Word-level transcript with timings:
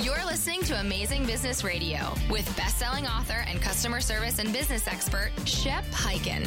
You're 0.00 0.24
listening 0.26 0.62
to 0.62 0.78
Amazing 0.78 1.26
Business 1.26 1.64
Radio 1.64 2.14
with 2.30 2.56
best-selling 2.56 3.08
author 3.08 3.42
and 3.48 3.60
customer 3.60 4.00
service 4.00 4.38
and 4.38 4.52
business 4.52 4.86
expert 4.86 5.32
Shep 5.44 5.84
Hyken. 5.86 6.46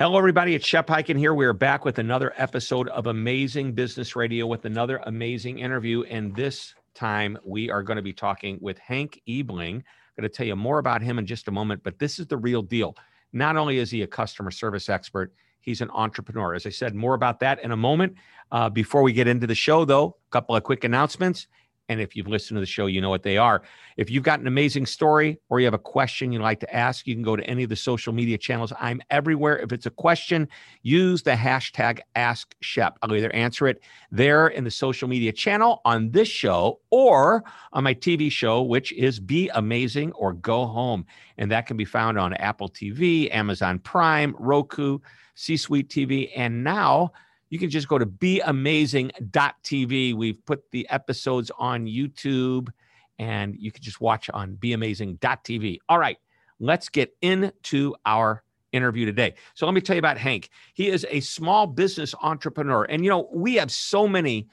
Hello, 0.00 0.18
everybody. 0.18 0.56
It's 0.56 0.66
Shep 0.66 0.88
Hyken 0.88 1.16
here. 1.16 1.32
We 1.32 1.46
are 1.46 1.52
back 1.52 1.84
with 1.84 2.00
another 2.00 2.32
episode 2.36 2.88
of 2.88 3.06
Amazing 3.06 3.74
Business 3.74 4.16
Radio 4.16 4.48
with 4.48 4.64
another 4.64 5.00
amazing 5.06 5.60
interview. 5.60 6.02
And 6.02 6.34
this 6.34 6.74
time 6.92 7.38
we 7.44 7.70
are 7.70 7.84
going 7.84 7.98
to 7.98 8.02
be 8.02 8.12
talking 8.12 8.58
with 8.60 8.78
Hank 8.78 9.22
Ebling. 9.28 9.76
I'm 9.76 9.84
going 10.20 10.28
to 10.28 10.36
tell 10.36 10.46
you 10.46 10.56
more 10.56 10.80
about 10.80 11.02
him 11.02 11.20
in 11.20 11.26
just 11.26 11.46
a 11.46 11.52
moment, 11.52 11.84
but 11.84 12.00
this 12.00 12.18
is 12.18 12.26
the 12.26 12.36
real 12.36 12.62
deal. 12.62 12.96
Not 13.32 13.56
only 13.56 13.78
is 13.78 13.92
he 13.92 14.02
a 14.02 14.08
customer 14.08 14.50
service 14.50 14.88
expert, 14.88 15.32
he's 15.60 15.82
an 15.82 15.90
entrepreneur. 15.90 16.56
As 16.56 16.66
I 16.66 16.70
said, 16.70 16.96
more 16.96 17.14
about 17.14 17.38
that 17.40 17.62
in 17.62 17.70
a 17.70 17.76
moment. 17.76 18.16
Uh, 18.50 18.68
before 18.68 19.02
we 19.02 19.12
get 19.12 19.28
into 19.28 19.46
the 19.46 19.54
show, 19.54 19.84
though, 19.84 20.16
a 20.26 20.30
couple 20.32 20.56
of 20.56 20.64
quick 20.64 20.82
announcements. 20.82 21.46
And 21.92 22.00
if 22.00 22.16
you've 22.16 22.26
listened 22.26 22.56
to 22.56 22.60
the 22.60 22.66
show, 22.66 22.86
you 22.86 23.00
know 23.00 23.10
what 23.10 23.22
they 23.22 23.36
are. 23.36 23.62
If 23.96 24.10
you've 24.10 24.22
got 24.22 24.40
an 24.40 24.46
amazing 24.46 24.86
story 24.86 25.38
or 25.48 25.60
you 25.60 25.66
have 25.66 25.74
a 25.74 25.78
question 25.78 26.32
you'd 26.32 26.42
like 26.42 26.60
to 26.60 26.74
ask, 26.74 27.06
you 27.06 27.14
can 27.14 27.22
go 27.22 27.36
to 27.36 27.44
any 27.44 27.62
of 27.62 27.68
the 27.68 27.76
social 27.76 28.12
media 28.12 28.38
channels. 28.38 28.72
I'm 28.80 29.02
everywhere. 29.10 29.58
If 29.58 29.72
it's 29.72 29.86
a 29.86 29.90
question, 29.90 30.48
use 30.82 31.22
the 31.22 31.32
hashtag 31.32 32.00
AskShep. 32.16 32.94
I'll 33.02 33.14
either 33.14 33.32
answer 33.34 33.68
it 33.68 33.82
there 34.10 34.48
in 34.48 34.64
the 34.64 34.70
social 34.70 35.08
media 35.08 35.32
channel 35.32 35.82
on 35.84 36.10
this 36.10 36.28
show 36.28 36.80
or 36.90 37.44
on 37.72 37.84
my 37.84 37.94
TV 37.94 38.32
show, 38.32 38.62
which 38.62 38.92
is 38.92 39.20
Be 39.20 39.50
Amazing 39.54 40.12
or 40.12 40.32
Go 40.32 40.66
Home. 40.66 41.04
And 41.36 41.50
that 41.50 41.66
can 41.66 41.76
be 41.76 41.84
found 41.84 42.18
on 42.18 42.34
Apple 42.34 42.68
TV, 42.68 43.32
Amazon 43.34 43.78
Prime, 43.78 44.34
Roku, 44.38 44.98
C 45.34 45.56
Suite 45.56 45.88
TV, 45.88 46.30
and 46.36 46.64
now 46.64 47.12
you 47.52 47.58
can 47.58 47.68
just 47.68 47.86
go 47.86 47.98
to 47.98 48.06
beamazing.tv. 48.06 50.14
We've 50.14 50.42
put 50.46 50.70
the 50.70 50.88
episodes 50.88 51.50
on 51.58 51.84
YouTube 51.84 52.70
and 53.18 53.54
you 53.58 53.70
can 53.70 53.82
just 53.82 54.00
watch 54.00 54.30
on 54.30 54.56
beamazing.tv. 54.56 55.76
All 55.86 55.98
right, 55.98 56.16
let's 56.60 56.88
get 56.88 57.14
into 57.20 57.94
our 58.06 58.42
interview 58.72 59.04
today. 59.04 59.34
So 59.52 59.66
let 59.66 59.74
me 59.74 59.82
tell 59.82 59.94
you 59.94 60.00
about 60.00 60.16
Hank. 60.16 60.48
He 60.72 60.88
is 60.88 61.06
a 61.10 61.20
small 61.20 61.66
business 61.66 62.14
entrepreneur. 62.22 62.84
And 62.84 63.04
you 63.04 63.10
know, 63.10 63.28
we 63.30 63.56
have 63.56 63.70
so 63.70 64.08
many 64.08 64.48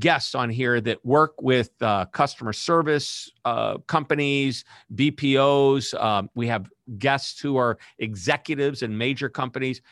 guests 0.00 0.34
on 0.34 0.50
here 0.50 0.80
that 0.80 1.06
work 1.06 1.40
with 1.40 1.70
uh, 1.80 2.06
customer 2.06 2.52
service 2.52 3.30
uh, 3.44 3.78
companies, 3.86 4.64
BPOs. 4.96 5.94
Um, 6.02 6.28
we 6.34 6.48
have 6.48 6.68
guests 6.98 7.40
who 7.40 7.56
are 7.58 7.78
executives 8.00 8.82
in 8.82 8.98
major 8.98 9.28
companies. 9.28 9.82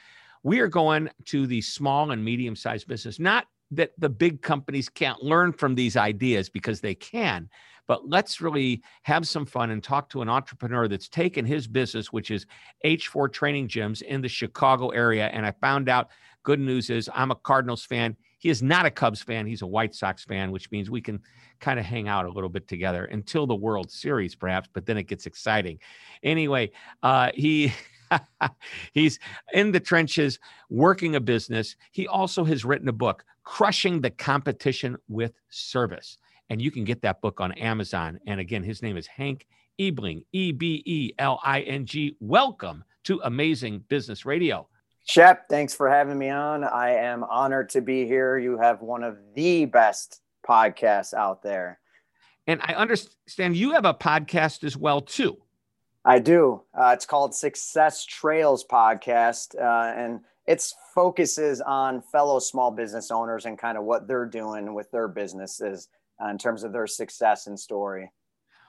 We 0.42 0.61
are 0.61 0.69
going 0.69 1.11
to 1.27 1.47
the 1.47 1.61
small 1.61 2.11
and 2.11 2.25
medium 2.25 2.56
sized 2.56 2.86
business, 2.86 3.19
not 3.19 3.47
that 3.70 3.92
the 3.98 4.08
big 4.08 4.41
companies 4.42 4.89
can't 4.89 5.22
learn 5.22 5.53
from 5.53 5.75
these 5.75 5.97
ideas 5.97 6.48
because 6.48 6.80
they 6.80 6.95
can, 6.95 7.48
but 7.86 8.08
let's 8.08 8.41
really 8.41 8.83
have 9.03 9.27
some 9.27 9.47
fun 9.47 9.70
and 9.70 9.83
talk 9.83 10.08
to 10.11 10.22
an 10.22 10.28
entrepreneur 10.28 10.89
that's 10.89 11.08
taken 11.08 11.45
his 11.45 11.67
business, 11.67 12.12
which 12.12 12.30
is 12.30 12.47
H4 12.84 13.33
training 13.33 13.69
gyms 13.69 14.03
in 14.03 14.20
the 14.20 14.28
Chicago 14.28 14.91
area. 14.91 15.28
And 15.28 15.45
I 15.45 15.53
found 15.53 15.89
out 15.89 16.08
good 16.42 16.61
news 16.61 16.91
is 16.91 17.11
I'm 17.14 17.30
a 17.30 17.34
Cardinals 17.34 17.84
fan. 17.84 18.17
He 18.39 18.50
is 18.50 18.62
not 18.62 18.86
a 18.86 18.91
Cubs 18.91 19.23
fan. 19.23 19.47
He's 19.47 19.62
a 19.62 19.67
White 19.67 19.95
Sox 19.95 20.25
fan, 20.25 20.52
which 20.52 20.70
means 20.70 20.91
we 20.91 21.00
can 21.00 21.20
kind 21.61 21.78
of 21.78 21.84
hang 21.84 22.08
out 22.08 22.27
a 22.27 22.30
little 22.30 22.50
bit 22.50 22.69
together 22.69 23.06
until 23.06 23.47
the 23.47 23.55
World 23.55 23.91
Series, 23.91 24.34
perhaps, 24.34 24.69
but 24.73 24.86
then 24.86 24.97
it 24.97 25.08
gets 25.08 25.27
exciting. 25.27 25.78
Anyway, 26.23 26.70
uh, 27.02 27.30
he. 27.34 27.73
He's 28.92 29.19
in 29.53 29.73
the 29.73 29.81
trenches 29.81 30.39
working 30.70 31.17
a 31.17 31.20
business. 31.20 31.77
He 31.92 32.06
also 32.06 32.45
has 32.45 32.64
written 32.64 32.89
a 32.89 32.92
book, 32.92 33.25
Crushing 33.45 34.01
the 34.01 34.11
Competition 34.11 34.97
with 35.09 35.33
Service. 35.51 36.19
And 36.51 36.62
you 36.62 36.70
can 36.70 36.84
get 36.84 37.03
that 37.03 37.20
book 37.20 37.41
on 37.41 37.53
Amazon. 37.53 38.19
And 38.27 38.41
again, 38.41 38.62
his 38.62 38.83
name 38.83 38.97
is 38.97 39.06
Hank 39.06 39.47
Ebling, 39.79 40.25
E 40.33 40.53
B 40.53 40.83
E 40.86 41.12
L 41.19 41.41
I 41.45 41.61
N 41.62 41.86
G. 41.86 42.17
Welcome 42.20 42.84
to 43.05 43.20
Amazing 43.25 43.84
Business 43.89 44.25
Radio. 44.27 44.69
Shep, 45.05 45.48
thanks 45.48 45.74
for 45.74 45.89
having 45.89 46.18
me 46.18 46.29
on. 46.29 46.64
I 46.64 46.91
am 46.91 47.24
honored 47.24 47.70
to 47.70 47.80
be 47.80 48.07
here. 48.07 48.36
You 48.39 48.58
have 48.58 48.83
one 48.83 49.02
of 49.02 49.17
the 49.35 49.64
best 49.64 50.20
podcasts 50.47 51.14
out 51.14 51.42
there. 51.42 51.80
And 52.47 52.61
I 52.63 52.74
understand 52.74 53.57
you 53.57 53.73
have 53.73 53.85
a 53.85 53.95
podcast 53.95 54.64
as 54.64 54.77
well, 54.77 55.01
too. 55.01 55.39
I 56.05 56.19
do. 56.19 56.63
Uh, 56.79 56.91
it's 56.95 57.07
called 57.07 57.35
Success 57.35 58.05
Trails 58.05 58.64
Podcast, 58.64 59.55
uh, 59.61 59.95
and 59.97 60.20
its 60.47 60.75
focuses 60.95 61.61
on 61.61 62.01
fellow 62.01 62.39
small 62.39 62.70
business 62.70 63.11
owners 63.11 63.45
and 63.45 63.59
kind 63.59 63.77
of 63.77 63.85
what 63.85 64.09
they're 64.09 64.27
doing 64.27 64.75
with 64.75 64.91
their 64.91 65.09
businesses 65.09 65.89
uh, 66.23 66.29
in 66.29 66.39
terms 66.39 66.64
of 66.64 66.73
their 66.73 66.86
success 66.86 67.47
and 67.47 67.59
story. 67.59 68.11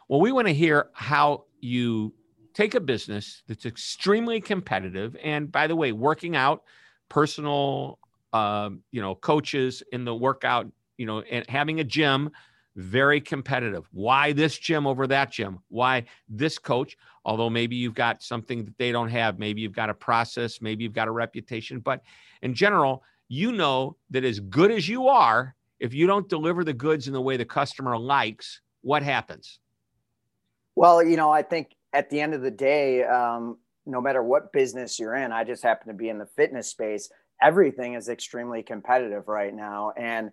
Well, 0.08 0.20
we 0.20 0.32
want 0.32 0.48
to 0.48 0.54
hear 0.54 0.90
how 0.94 1.46
you 1.62 2.14
take 2.54 2.76
a 2.76 2.80
business 2.80 3.44
that's 3.48 3.66
extremely 3.66 4.42
competitive, 4.42 5.16
and 5.24 5.52
by 5.52 5.68
the 5.68 5.76
way, 5.76 5.92
working 5.92 6.36
out, 6.36 6.64
personal, 7.08 8.00
uh, 8.34 8.70
you 8.92 9.02
know, 9.02 9.16
coaches 9.16 9.84
in 9.92 10.04
the 10.04 10.14
workout, 10.14 10.68
you 10.98 11.06
know, 11.06 11.22
and 11.22 11.46
having 11.48 11.80
a 11.80 11.84
gym 11.84 12.32
very 12.80 13.20
competitive. 13.20 13.86
Why 13.92 14.32
this 14.32 14.58
gym 14.58 14.88
over 14.88 15.06
that 15.08 15.32
gym? 15.32 15.60
Why 15.68 16.06
this 16.30 16.58
coach? 16.58 16.98
Although 17.26 17.50
maybe 17.50 17.76
you've 17.76 17.94
got 17.94 18.24
something 18.24 18.64
that 18.66 18.78
they 18.78 18.92
don't 18.92 19.10
have, 19.10 19.38
maybe 19.38 19.62
you've 19.62 19.74
got 19.74 19.90
a 19.90 19.94
process, 19.94 20.62
maybe 20.62 20.84
you've 20.84 20.94
got 20.94 21.10
a 21.10 21.12
reputation, 21.12 21.80
but 21.80 22.02
in 22.42 22.54
general, 22.54 23.04
you 23.28 23.52
know 23.52 23.98
that 24.10 24.24
as 24.24 24.40
good 24.40 24.72
as 24.72 24.88
you 24.88 25.08
are, 25.10 25.56
if 25.80 25.94
you 25.94 26.08
don't 26.08 26.30
deliver 26.30 26.64
the 26.64 26.74
goods 26.74 27.08
in 27.08 27.14
the 27.14 27.22
way 27.22 27.36
the 27.38 27.46
customer 27.46 27.98
likes, 27.98 28.62
what 28.82 29.04
happens? 29.04 29.60
Well, 30.76 31.04
you 31.04 31.18
know, 31.18 31.32
I 31.32 31.42
think 31.42 31.76
at 31.92 32.10
the 32.10 32.22
end 32.22 32.34
of 32.34 32.42
the 32.42 32.52
day, 32.52 33.04
um, 33.04 33.58
no 33.86 34.00
matter 34.00 34.24
what 34.24 34.54
business 34.54 34.98
you're 34.98 35.16
in, 35.16 35.34
I 35.34 35.44
just 35.44 35.64
happen 35.64 35.90
to 35.90 35.94
be 35.94 36.08
in 36.08 36.18
the 36.18 36.26
fitness 36.26 36.70
space. 36.70 37.10
Everything 37.42 37.96
is 37.96 38.08
extremely 38.08 38.64
competitive 38.64 39.28
right 39.28 39.54
now. 39.54 39.92
And 39.98 40.32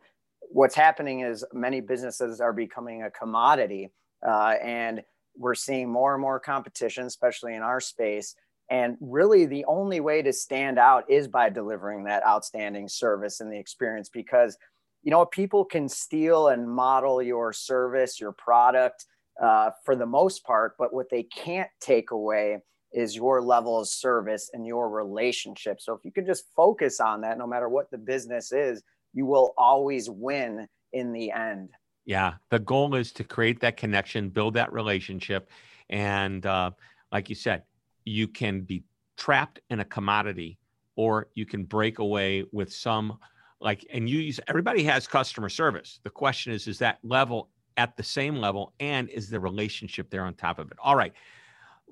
what's 0.51 0.75
happening 0.75 1.21
is 1.21 1.45
many 1.53 1.81
businesses 1.81 2.41
are 2.41 2.53
becoming 2.53 3.03
a 3.03 3.11
commodity 3.11 3.93
uh, 4.27 4.55
and 4.63 5.03
we're 5.37 5.55
seeing 5.55 5.91
more 5.91 6.15
and 6.15 6.23
more 6.23 6.41
competition 6.41 7.05
especially 7.05 7.55
in 7.55 7.63
our 7.63 7.81
space. 7.81 8.35
And 8.71 8.97
really 9.01 9.47
the 9.47 9.65
only 9.67 10.01
way 10.01 10.23
to 10.23 10.33
stand 10.33 10.79
out 10.79 11.05
is 11.09 11.29
by 11.29 11.51
delivering 11.51 12.05
that 12.05 12.27
outstanding 12.27 12.89
service 12.89 13.41
and 13.41 13.53
the 13.53 13.59
experience 13.59 14.09
because 14.09 14.57
you 15.03 15.11
know 15.13 15.25
people 15.25 15.65
can 15.65 15.89
steal 15.89 16.49
and 16.49 16.69
model 16.69 17.23
your 17.23 17.53
service 17.53 18.19
your 18.19 18.33
product 18.33 19.07
uh, 19.41 19.71
for 19.85 19.95
the 19.95 20.07
most 20.07 20.45
part 20.45 20.75
but 20.79 20.93
what 20.93 21.11
they 21.11 21.23
can't 21.23 21.71
take 21.81 22.11
away 22.11 22.59
is 22.93 23.15
your 23.15 23.43
level 23.43 23.79
of 23.79 23.87
service 23.89 24.51
and 24.53 24.67
your 24.67 24.89
relationship. 24.89 25.81
So 25.81 25.93
if 25.93 26.05
you 26.05 26.11
can 26.11 26.25
just 26.25 26.45
focus 26.57 26.99
on 26.99 27.21
that 27.21 27.39
no 27.39 27.47
matter 27.47 27.69
what 27.69 27.91
the 27.91 27.99
business 27.99 28.53
is 28.53 28.83
you 29.17 29.25
will 29.25 29.55
always 29.57 30.11
win 30.11 30.69
in 30.93 31.11
the 31.13 31.33
end. 31.33 31.71
Yeah. 32.05 32.35
The 32.51 32.59
goal 32.59 32.95
is 32.95 33.13
to 33.13 33.25
create 33.25 33.61
that 33.61 33.79
connection, 33.79 34.29
build 34.29 34.55
that 34.55 34.73
relationship. 34.73 35.49
And 35.89 36.45
uh, 36.45 36.73
like 37.11 37.31
you 37.31 37.35
said, 37.35 37.63
you 38.05 38.29
can 38.29 38.61
be 38.61 38.85
trapped 39.17 39.61
in 39.71 39.81
a 39.81 39.85
commodity 39.85 40.59
or 40.97 41.29
you 41.35 41.47
can 41.47 41.65
break 41.65 41.99
away 41.99 42.45
with 42.53 42.71
some 42.73 43.19
like 43.59 43.87
and 43.91 44.09
you 44.09 44.19
use 44.19 44.39
everybody 44.49 44.85
has 44.85 45.09
customer 45.09 45.49
service 45.49 45.99
the 46.05 46.11
question 46.11 46.53
is 46.53 46.69
is 46.69 46.79
that 46.79 46.99
level 47.03 47.49
at 47.79 47.97
the 47.97 48.03
same 48.03 48.37
level 48.37 48.75
and 48.81 49.09
is 49.09 49.31
the 49.31 49.41
relationship 49.41 50.11
there 50.11 50.25
on 50.25 50.35
top 50.35 50.59
of 50.59 50.71
it 50.71 50.77
all 50.83 50.95
right 50.95 51.15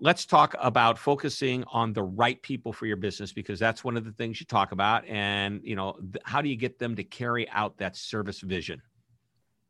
let's 0.00 0.26
talk 0.26 0.54
about 0.58 0.98
focusing 0.98 1.64
on 1.72 1.92
the 1.92 2.02
right 2.02 2.40
people 2.42 2.72
for 2.72 2.86
your 2.86 2.96
business 2.96 3.32
because 3.32 3.58
that's 3.58 3.84
one 3.84 3.96
of 3.96 4.04
the 4.04 4.12
things 4.12 4.40
you 4.40 4.46
talk 4.46 4.72
about 4.72 5.06
and 5.06 5.60
you 5.62 5.76
know 5.76 5.92
th- 5.92 6.22
how 6.24 6.42
do 6.42 6.48
you 6.48 6.56
get 6.56 6.78
them 6.78 6.96
to 6.96 7.04
carry 7.04 7.48
out 7.50 7.76
that 7.78 7.96
service 7.96 8.40
vision? 8.40 8.82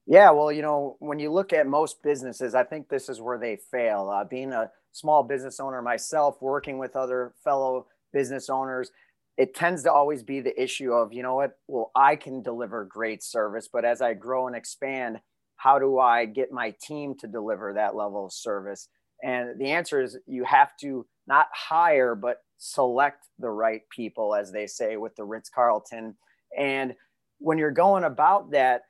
Yeah 0.06 0.30
well 0.30 0.50
you 0.50 0.62
know 0.62 0.96
when 0.98 1.18
you 1.18 1.30
look 1.30 1.52
at 1.52 1.66
most 1.66 2.02
businesses 2.02 2.54
i 2.54 2.64
think 2.64 2.88
this 2.88 3.08
is 3.08 3.20
where 3.20 3.38
they 3.38 3.58
fail. 3.70 4.10
Uh, 4.10 4.24
being 4.24 4.52
a 4.52 4.70
small 4.92 5.22
business 5.22 5.60
owner 5.60 5.82
myself 5.82 6.36
working 6.40 6.78
with 6.78 6.96
other 6.96 7.34
fellow 7.42 7.86
business 8.12 8.48
owners 8.48 8.90
it 9.36 9.54
tends 9.54 9.82
to 9.82 9.92
always 9.92 10.22
be 10.22 10.40
the 10.40 10.62
issue 10.62 10.92
of 10.92 11.12
you 11.12 11.22
know 11.22 11.34
what 11.34 11.58
well 11.68 11.90
i 11.94 12.16
can 12.16 12.42
deliver 12.42 12.84
great 12.84 13.22
service 13.22 13.68
but 13.72 13.84
as 13.84 14.00
i 14.00 14.14
grow 14.14 14.46
and 14.46 14.54
expand 14.54 15.20
how 15.56 15.78
do 15.78 15.98
i 15.98 16.24
get 16.24 16.52
my 16.52 16.72
team 16.80 17.14
to 17.18 17.26
deliver 17.26 17.72
that 17.72 17.96
level 17.96 18.26
of 18.26 18.32
service 18.32 18.88
and 19.22 19.58
the 19.58 19.70
answer 19.70 20.02
is 20.02 20.18
you 20.26 20.44
have 20.44 20.76
to 20.80 21.06
not 21.26 21.46
hire, 21.52 22.14
but 22.14 22.38
select 22.58 23.26
the 23.38 23.50
right 23.50 23.82
people, 23.90 24.34
as 24.34 24.52
they 24.52 24.66
say 24.66 24.96
with 24.96 25.14
the 25.16 25.24
Ritz 25.24 25.48
Carlton. 25.48 26.16
And 26.58 26.94
when 27.38 27.58
you're 27.58 27.70
going 27.70 28.04
about 28.04 28.50
that, 28.52 28.82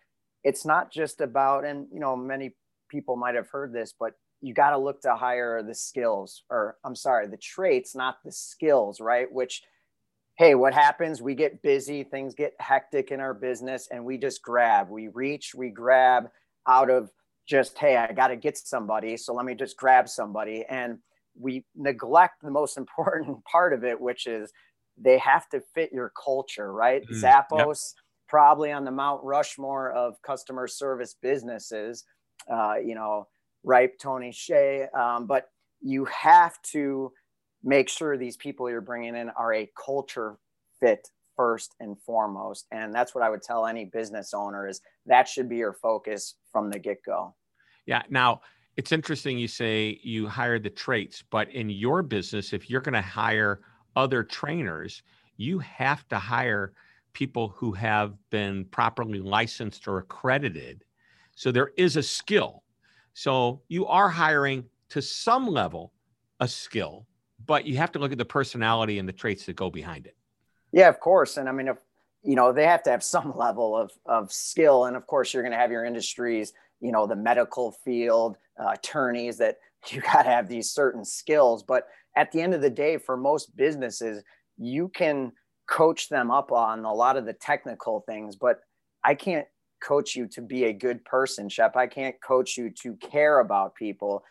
it's 0.42 0.66
not 0.66 0.92
just 0.92 1.20
about, 1.20 1.64
and 1.64 1.86
you 1.92 2.00
know, 2.00 2.16
many 2.16 2.54
people 2.90 3.16
might 3.16 3.34
have 3.34 3.48
heard 3.48 3.72
this, 3.72 3.94
but 3.98 4.12
you 4.40 4.52
got 4.52 4.70
to 4.70 4.78
look 4.78 5.00
to 5.02 5.14
hire 5.14 5.62
the 5.62 5.74
skills, 5.74 6.42
or 6.50 6.76
I'm 6.84 6.94
sorry, 6.94 7.26
the 7.26 7.38
traits, 7.38 7.94
not 7.94 8.16
the 8.24 8.32
skills, 8.32 9.00
right? 9.00 9.30
Which, 9.32 9.62
hey, 10.36 10.54
what 10.54 10.74
happens? 10.74 11.22
We 11.22 11.34
get 11.34 11.62
busy, 11.62 12.04
things 12.04 12.34
get 12.34 12.52
hectic 12.60 13.10
in 13.10 13.20
our 13.20 13.32
business, 13.32 13.88
and 13.90 14.04
we 14.04 14.18
just 14.18 14.42
grab, 14.42 14.90
we 14.90 15.08
reach, 15.08 15.54
we 15.54 15.70
grab 15.70 16.28
out 16.68 16.90
of 16.90 17.10
just 17.46 17.78
hey 17.78 17.96
i 17.96 18.12
got 18.12 18.28
to 18.28 18.36
get 18.36 18.56
somebody 18.56 19.16
so 19.16 19.34
let 19.34 19.44
me 19.44 19.54
just 19.54 19.76
grab 19.76 20.08
somebody 20.08 20.64
and 20.68 20.98
we 21.38 21.64
neglect 21.74 22.42
the 22.42 22.50
most 22.50 22.76
important 22.78 23.42
part 23.44 23.72
of 23.72 23.84
it 23.84 24.00
which 24.00 24.26
is 24.26 24.52
they 24.96 25.18
have 25.18 25.48
to 25.48 25.60
fit 25.74 25.90
your 25.92 26.12
culture 26.22 26.72
right 26.72 27.02
mm, 27.06 27.20
zappos 27.20 27.58
yep. 27.58 28.04
probably 28.28 28.70
on 28.70 28.84
the 28.84 28.90
mount 28.90 29.22
rushmore 29.24 29.92
of 29.92 30.20
customer 30.22 30.66
service 30.66 31.16
businesses 31.20 32.04
uh, 32.52 32.74
you 32.74 32.94
know 32.94 33.26
ripe 33.64 33.98
tony 33.98 34.30
hsieh 34.30 34.92
um, 34.96 35.26
but 35.26 35.48
you 35.80 36.04
have 36.06 36.60
to 36.62 37.12
make 37.62 37.88
sure 37.88 38.16
these 38.16 38.36
people 38.36 38.70
you're 38.70 38.80
bringing 38.80 39.16
in 39.16 39.30
are 39.30 39.54
a 39.54 39.70
culture 39.82 40.36
fit 40.80 41.08
first 41.36 41.74
and 41.80 41.98
foremost. 42.00 42.66
And 42.70 42.92
that's 42.94 43.14
what 43.14 43.24
i 43.24 43.30
would 43.30 43.42
tell 43.42 43.66
any 43.66 43.84
business 43.84 44.32
owner 44.34 44.68
is 44.68 44.80
that 45.06 45.28
should 45.28 45.48
be 45.48 45.56
your 45.56 45.72
focus 45.72 46.34
from 46.52 46.70
the 46.70 46.78
get-go. 46.78 47.34
Yeah. 47.86 48.02
Now 48.08 48.40
it's 48.76 48.92
interesting 48.92 49.38
you 49.38 49.48
say 49.48 50.00
you 50.02 50.26
hire 50.26 50.58
the 50.58 50.70
traits 50.70 51.22
but 51.30 51.50
in 51.50 51.70
your 51.70 52.02
business 52.02 52.52
if 52.52 52.68
you're 52.68 52.80
going 52.80 52.94
to 52.94 53.00
hire 53.00 53.60
other 53.96 54.24
trainers 54.24 55.02
you 55.36 55.58
have 55.58 56.08
to 56.08 56.18
hire 56.18 56.72
people 57.12 57.48
who 57.48 57.72
have 57.72 58.14
been 58.30 58.64
properly 58.66 59.20
licensed 59.20 59.86
or 59.86 59.98
accredited. 59.98 60.84
So 61.36 61.52
there 61.52 61.70
is 61.76 61.96
a 61.96 62.02
skill. 62.02 62.62
So 63.14 63.62
you 63.68 63.86
are 63.86 64.08
hiring 64.08 64.64
to 64.90 65.00
some 65.02 65.46
level 65.46 65.92
a 66.40 66.48
skill 66.48 67.06
but 67.46 67.66
you 67.66 67.76
have 67.76 67.92
to 67.92 67.98
look 67.98 68.12
at 68.12 68.18
the 68.18 68.24
personality 68.24 68.98
and 68.98 69.08
the 69.08 69.12
traits 69.12 69.46
that 69.46 69.56
go 69.56 69.70
behind 69.70 70.06
it 70.06 70.16
yeah, 70.74 70.88
of 70.88 70.98
course. 70.98 71.36
And 71.36 71.48
I 71.48 71.52
mean, 71.52 71.68
if 71.68 71.76
you 72.24 72.34
know, 72.34 72.52
they 72.52 72.66
have 72.66 72.82
to 72.82 72.90
have 72.90 73.02
some 73.04 73.32
level 73.36 73.76
of 73.76 73.92
of 74.06 74.32
skill, 74.32 74.86
and 74.86 74.96
of 74.96 75.06
course, 75.06 75.32
you're 75.32 75.44
going 75.44 75.52
to 75.52 75.58
have 75.58 75.70
your 75.70 75.84
industries. 75.84 76.52
You 76.80 76.90
know, 76.92 77.06
the 77.06 77.16
medical 77.16 77.70
field, 77.84 78.36
uh, 78.60 78.70
attorneys 78.74 79.38
that 79.38 79.58
you 79.88 80.00
got 80.00 80.24
to 80.24 80.30
have 80.30 80.48
these 80.48 80.70
certain 80.70 81.04
skills. 81.04 81.62
But 81.62 81.86
at 82.16 82.32
the 82.32 82.40
end 82.40 82.54
of 82.54 82.60
the 82.60 82.70
day, 82.70 82.98
for 82.98 83.16
most 83.16 83.56
businesses, 83.56 84.22
you 84.58 84.88
can 84.88 85.32
coach 85.68 86.08
them 86.08 86.30
up 86.30 86.50
on 86.50 86.84
a 86.84 86.92
lot 86.92 87.16
of 87.16 87.24
the 87.24 87.32
technical 87.32 88.00
things, 88.00 88.36
but 88.36 88.60
I 89.04 89.14
can't 89.14 89.46
coach 89.82 90.16
you 90.16 90.26
to 90.28 90.42
be 90.42 90.64
a 90.64 90.72
good 90.72 91.04
person, 91.04 91.48
Shep. 91.48 91.76
I 91.76 91.86
can't 91.86 92.16
coach 92.20 92.56
you 92.56 92.70
to 92.82 92.94
care 92.96 93.40
about 93.40 93.74
people, 93.74 94.24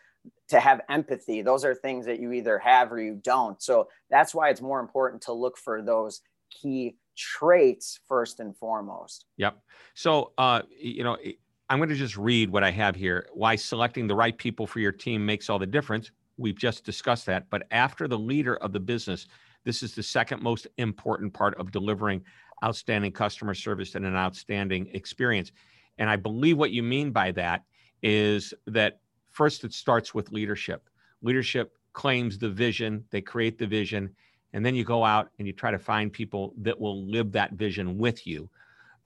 to 0.48 0.60
have 0.60 0.80
empathy. 0.88 1.42
Those 1.42 1.64
are 1.64 1.74
things 1.74 2.06
that 2.06 2.20
you 2.20 2.32
either 2.32 2.58
have 2.58 2.92
or 2.92 3.00
you 3.00 3.20
don't. 3.22 3.60
So 3.62 3.88
that's 4.10 4.34
why 4.34 4.50
it's 4.50 4.60
more 4.60 4.80
important 4.80 5.22
to 5.22 5.32
look 5.32 5.58
for 5.58 5.82
those 5.82 6.20
key 6.60 6.96
traits 7.16 8.00
first 8.08 8.40
and 8.40 8.56
foremost. 8.56 9.26
Yep. 9.36 9.58
So, 9.94 10.32
uh, 10.38 10.62
you 10.78 11.04
know, 11.04 11.16
I'm 11.68 11.78
going 11.78 11.88
to 11.88 11.94
just 11.94 12.16
read 12.16 12.50
what 12.50 12.64
I 12.64 12.70
have 12.70 12.94
here. 12.94 13.28
Why 13.32 13.56
selecting 13.56 14.06
the 14.06 14.14
right 14.14 14.36
people 14.36 14.66
for 14.66 14.80
your 14.80 14.92
team 14.92 15.24
makes 15.24 15.48
all 15.48 15.58
the 15.58 15.66
difference. 15.66 16.10
We've 16.36 16.56
just 16.56 16.84
discussed 16.84 17.26
that. 17.26 17.48
But 17.50 17.66
after 17.70 18.08
the 18.08 18.18
leader 18.18 18.56
of 18.56 18.72
the 18.72 18.80
business, 18.80 19.26
this 19.64 19.82
is 19.82 19.94
the 19.94 20.02
second 20.02 20.42
most 20.42 20.66
important 20.78 21.32
part 21.32 21.58
of 21.58 21.70
delivering 21.70 22.22
outstanding 22.64 23.12
customer 23.12 23.54
service 23.54 23.94
and 23.94 24.04
an 24.04 24.16
outstanding 24.16 24.88
experience. 24.92 25.52
And 25.98 26.10
I 26.10 26.16
believe 26.16 26.58
what 26.58 26.70
you 26.70 26.82
mean 26.82 27.12
by 27.12 27.32
that 27.32 27.64
is 28.02 28.52
that 28.66 29.00
first 29.30 29.64
it 29.64 29.72
starts 29.72 30.14
with 30.14 30.32
leadership. 30.32 30.88
Leadership 31.22 31.78
claims 31.92 32.38
the 32.38 32.50
vision, 32.50 33.04
they 33.10 33.20
create 33.20 33.58
the 33.58 33.66
vision, 33.66 34.10
and 34.54 34.64
then 34.64 34.74
you 34.74 34.84
go 34.84 35.04
out 35.04 35.28
and 35.38 35.46
you 35.46 35.52
try 35.52 35.70
to 35.70 35.78
find 35.78 36.10
people 36.10 36.54
that 36.58 36.80
will 36.80 37.04
live 37.04 37.32
that 37.32 37.52
vision 37.52 37.98
with 37.98 38.26
you. 38.26 38.48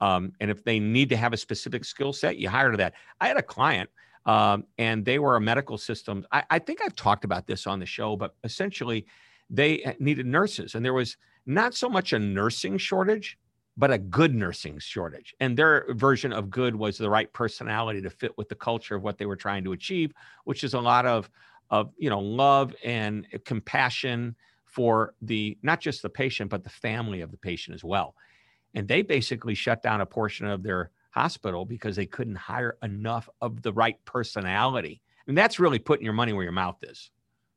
Um, 0.01 0.33
and 0.39 0.51
if 0.51 0.63
they 0.63 0.79
need 0.79 1.09
to 1.09 1.17
have 1.17 1.33
a 1.33 1.37
specific 1.37 1.85
skill 1.85 2.13
set 2.13 2.37
you 2.37 2.49
hire 2.49 2.77
that. 2.77 2.95
I 3.21 3.27
had 3.27 3.37
a 3.37 3.43
client 3.43 3.91
um, 4.27 4.65
and 4.77 5.05
they 5.05 5.19
were 5.19 5.35
a 5.35 5.41
medical 5.41 5.77
system 5.77 6.25
I, 6.31 6.45
I 6.51 6.59
think 6.61 6.81
i've 6.83 6.95
talked 6.95 7.25
about 7.25 7.49
this 7.49 7.67
on 7.67 7.81
the 7.81 7.87
show 7.87 8.15
but 8.15 8.37
essentially 8.45 9.07
they 9.51 9.97
needed 9.99 10.27
nurses 10.27 10.77
and 10.77 10.85
there 10.85 10.93
was 10.93 11.17
not 11.47 11.75
so 11.75 11.89
much 11.89 12.13
a 12.13 12.19
nursing 12.19 12.79
shortage 12.79 13.39
but 13.77 13.93
a 13.93 13.99
good 13.99 14.35
nursing 14.35 14.77
shortage. 14.81 15.37
And 15.39 15.57
their 15.57 15.87
version 15.91 16.33
of 16.33 16.51
good 16.51 16.75
was 16.75 16.99
the 16.99 17.09
right 17.09 17.33
personality 17.33 18.03
to 18.03 18.11
fit 18.11 18.37
with 18.37 18.49
the 18.49 18.57
culture 18.57 18.97
of 18.97 19.05
what 19.05 19.19
they 19.19 19.27
were 19.27 19.37
trying 19.37 19.65
to 19.65 19.73
achieve 19.73 20.13
which 20.45 20.63
is 20.63 20.75
a 20.75 20.81
lot 20.81 21.07
of 21.07 21.31
of 21.71 21.93
you 21.99 22.11
know 22.11 22.21
love 22.21 22.75
and 22.85 23.27
compassion 23.45 24.37
for 24.69 25.15
the 25.23 25.59
not 25.63 25.81
just 25.81 26.03
the 26.03 26.09
patient 26.09 26.51
but 26.51 26.65
the 26.65 26.71
family 26.71 27.21
of 27.21 27.31
the 27.31 27.37
patient 27.37 27.75
as 27.75 27.85
well. 27.85 28.15
And 28.75 28.87
they 28.87 29.03
basically 29.03 29.55
shut 29.55 29.83
down 29.83 30.01
a 30.01 30.07
portion 30.07 30.47
of 30.47 30.63
their 30.63 30.91
hospital 31.11 31.65
because 31.65 31.97
they 31.97 32.07
couldn't 32.07 32.37
hire 32.37 32.77
enough 32.83 33.29
of 33.41 33.63
the 33.63 33.73
right 33.73 33.97
personality. 34.05 35.01
And 35.27 35.37
that's 35.37 35.59
really 35.59 35.79
putting 35.79 36.05
your 36.05 36.15
money 36.15 36.33
where 36.33 36.45
your 36.45 36.53
mouth 36.53 36.77
is. 36.83 37.11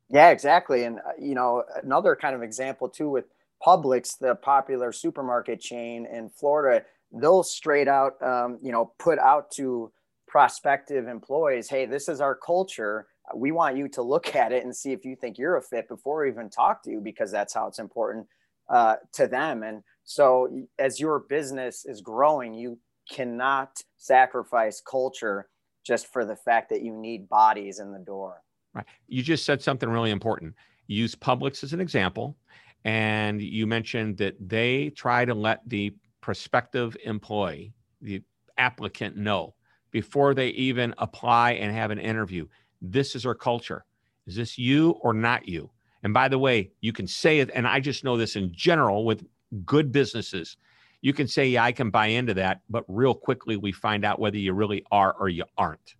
Yeah 0.09 0.29
exactly. 0.29 0.83
And 0.83 0.99
uh, 0.99 1.13
you 1.19 1.35
know 1.35 1.63
another 1.83 2.15
kind 2.15 2.35
of 2.35 2.41
example 2.41 2.89
too 2.89 3.09
with 3.09 3.25
publix 3.65 4.17
the 4.17 4.35
popular 4.35 4.91
supermarket 4.91 5.59
chain 5.59 6.07
in 6.11 6.29
florida 6.29 6.83
they'll 7.11 7.43
straight 7.43 7.87
out 7.87 8.21
um, 8.21 8.57
you 8.61 8.71
know 8.71 8.93
put 8.97 9.19
out 9.19 9.51
to 9.51 9.91
prospective 10.27 11.07
employees 11.07 11.69
hey 11.69 11.85
this 11.85 12.07
is 12.07 12.21
our 12.21 12.35
culture 12.35 13.07
we 13.36 13.51
want 13.51 13.78
you 13.78 13.88
to 13.89 14.01
look 14.01 14.36
at 14.36 14.51
it 14.51 14.63
and 14.63 14.75
see 14.75 14.92
if 14.92 15.06
you 15.06 15.16
think 15.16 15.38
you're 15.38 15.57
a 15.57 15.62
fit 15.62 15.88
before 15.88 16.24
we 16.24 16.30
even 16.30 16.50
talk 16.50 16.83
to 16.83 16.92
you 16.92 17.00
because 17.00 17.31
that's 17.31 17.54
how 17.54 17.68
it's 17.68 17.80
important 17.80 18.28
uh, 18.69 18.95
to 19.13 19.28
them. 19.28 19.63
And 19.63 19.83
so 20.04 20.66
as 20.80 21.00
your 21.00 21.19
business 21.19 21.86
is 21.86 22.01
growing 22.01 22.54
you 22.54 22.78
cannot 23.10 23.81
sacrifice 23.98 24.81
culture 24.81 25.50
just 25.83 26.07
for 26.07 26.25
the 26.25 26.36
fact 26.36 26.69
that 26.69 26.81
you 26.81 26.95
need 26.95 27.28
bodies 27.28 27.80
in 27.80 27.92
the 27.92 28.00
door. 28.00 28.42
Right. 28.74 28.86
You 29.07 29.24
just 29.24 29.45
said 29.45 29.62
something 29.62 29.89
really 29.89 30.12
important. 30.12 30.54
Use 30.88 31.16
publix 31.16 31.63
as 31.63 31.74
an 31.74 31.81
example 31.81 32.38
and 32.86 33.42
you 33.42 33.68
mentioned 33.68 34.18
that 34.18 34.36
they 34.39 34.89
try 34.89 35.25
to 35.25 35.33
let 35.33 35.68
the 35.68 35.94
prospective 36.22 36.95
employee 37.04 37.74
the 38.01 38.22
applicant 38.57 39.18
know 39.18 39.54
before 39.92 40.33
they 40.33 40.50
even 40.50 40.94
apply 40.98 41.54
and 41.54 41.74
have 41.74 41.92
an 41.92 42.00
interview 42.00 42.48
this 42.81 43.16
is 43.16 43.25
our 43.25 43.36
culture. 43.36 43.86
Is 44.28 44.36
this 44.36 44.57
you 44.57 44.92
or 45.01 45.13
not 45.13 45.48
you? 45.48 45.69
And 46.04 46.13
by 46.13 46.28
the 46.28 46.39
way, 46.39 46.72
you 46.81 46.94
can 46.94 47.07
say 47.07 47.39
it, 47.39 47.51
and 47.54 47.68
I 47.68 47.80
just 47.80 48.04
know 48.04 48.18
this 48.18 48.36
in 48.36 48.51
general 48.54 49.06
with 49.06 49.25
good 49.66 49.92
businesses. 49.92 50.57
You 51.01 51.13
can 51.13 51.28
say, 51.28 51.48
yeah, 51.48 51.63
I 51.63 51.72
can 51.72 51.89
buy 51.89 52.07
into 52.07 52.33
that, 52.36 52.62
but 52.69 52.86
real 52.88 53.13
quickly 53.13 53.57
we 53.57 53.72
find 53.72 54.06
out 54.06 54.19
whether 54.19 54.38
you 54.38 54.54
really 54.54 54.83
are 54.92 55.16
or 55.19 55.30
you 55.30 55.45
aren't. 55.57 55.95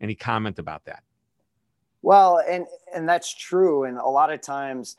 Any 0.00 0.14
comment 0.14 0.58
about 0.58 0.84
that? 0.86 1.02
Well, 2.02 2.40
and 2.48 2.66
and 2.94 3.08
that's 3.08 3.32
true. 3.34 3.84
And 3.84 3.96
a 3.96 4.08
lot 4.08 4.32
of 4.32 4.40
times 4.40 4.96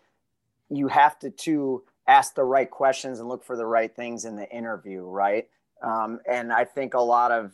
you 0.70 0.88
have 0.88 1.20
to 1.20 1.30
to 1.30 1.84
ask 2.08 2.36
the 2.36 2.44
right 2.44 2.70
questions 2.70 3.20
and 3.20 3.28
look 3.28 3.44
for 3.44 3.56
the 3.56 3.66
right 3.66 3.94
things 3.96 4.26
in 4.26 4.36
the 4.36 4.50
interview, 4.50 5.04
right? 5.04 5.48
Um, 5.82 6.20
and 6.30 6.52
I 6.52 6.64
think 6.64 6.94
a 6.94 7.02
lot 7.02 7.32
of 7.32 7.52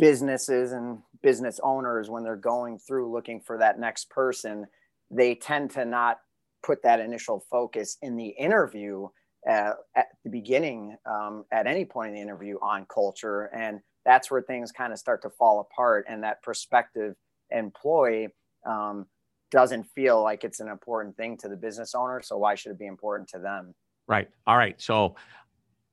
businesses 0.00 0.72
and 0.72 0.98
business 1.22 1.60
owners 1.62 2.08
when 2.08 2.24
they're 2.24 2.36
going 2.36 2.78
through 2.78 3.12
looking 3.12 3.40
for 3.40 3.58
that 3.58 3.78
next 3.78 4.08
person 4.10 4.66
they 5.10 5.34
tend 5.34 5.70
to 5.70 5.84
not 5.84 6.18
put 6.62 6.82
that 6.82 7.00
initial 7.00 7.44
focus 7.50 7.96
in 8.02 8.16
the 8.16 8.28
interview 8.28 9.08
uh, 9.48 9.72
at 9.96 10.06
the 10.24 10.30
beginning 10.30 10.96
um, 11.06 11.44
at 11.52 11.66
any 11.66 11.84
point 11.84 12.10
in 12.10 12.14
the 12.14 12.20
interview 12.20 12.56
on 12.60 12.86
culture. 12.92 13.44
And 13.54 13.80
that's 14.04 14.30
where 14.30 14.42
things 14.42 14.70
kind 14.72 14.92
of 14.92 14.98
start 14.98 15.22
to 15.22 15.30
fall 15.30 15.60
apart 15.60 16.06
and 16.08 16.22
that 16.22 16.42
prospective 16.42 17.14
employee 17.50 18.28
um, 18.66 19.06
doesn't 19.50 19.84
feel 19.94 20.22
like 20.22 20.44
it's 20.44 20.60
an 20.60 20.68
important 20.68 21.16
thing 21.16 21.36
to 21.38 21.48
the 21.48 21.56
business 21.56 21.94
owner 21.94 22.20
so 22.22 22.36
why 22.36 22.54
should 22.54 22.72
it 22.72 22.78
be 22.78 22.86
important 22.86 23.28
to 23.30 23.38
them? 23.38 23.74
Right. 24.06 24.28
All 24.46 24.56
right. 24.56 24.80
So 24.80 25.16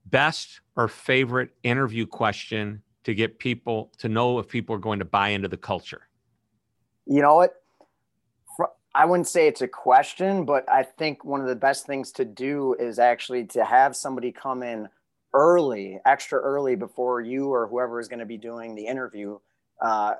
best 0.05 0.61
or 0.75 0.87
favorite 0.87 1.49
interview 1.63 2.05
question 2.05 2.81
to 3.07 3.15
get 3.15 3.39
people 3.39 3.89
to 3.97 4.09
know 4.09 4.37
if 4.37 4.49
people 4.49 4.75
are 4.75 4.79
going 4.79 4.99
to 4.99 5.05
buy 5.05 5.29
into 5.29 5.47
the 5.47 5.55
culture? 5.55 6.09
You 7.05 7.21
know 7.21 7.35
what? 7.35 7.53
I 8.93 9.05
wouldn't 9.05 9.29
say 9.29 9.47
it's 9.47 9.61
a 9.61 9.67
question, 9.67 10.43
but 10.43 10.69
I 10.69 10.83
think 10.83 11.23
one 11.23 11.39
of 11.39 11.47
the 11.47 11.55
best 11.55 11.85
things 11.87 12.11
to 12.13 12.25
do 12.25 12.75
is 12.77 12.99
actually 12.99 13.45
to 13.45 13.63
have 13.63 13.95
somebody 13.95 14.33
come 14.33 14.61
in 14.61 14.89
early, 15.33 15.99
extra 16.05 16.37
early 16.37 16.75
before 16.75 17.21
you 17.21 17.47
or 17.47 17.69
whoever 17.69 18.01
is 18.01 18.09
going 18.09 18.19
to 18.19 18.25
be 18.25 18.37
doing 18.37 18.75
the 18.75 18.85
interview, 18.85 19.39
uh, 19.81 20.15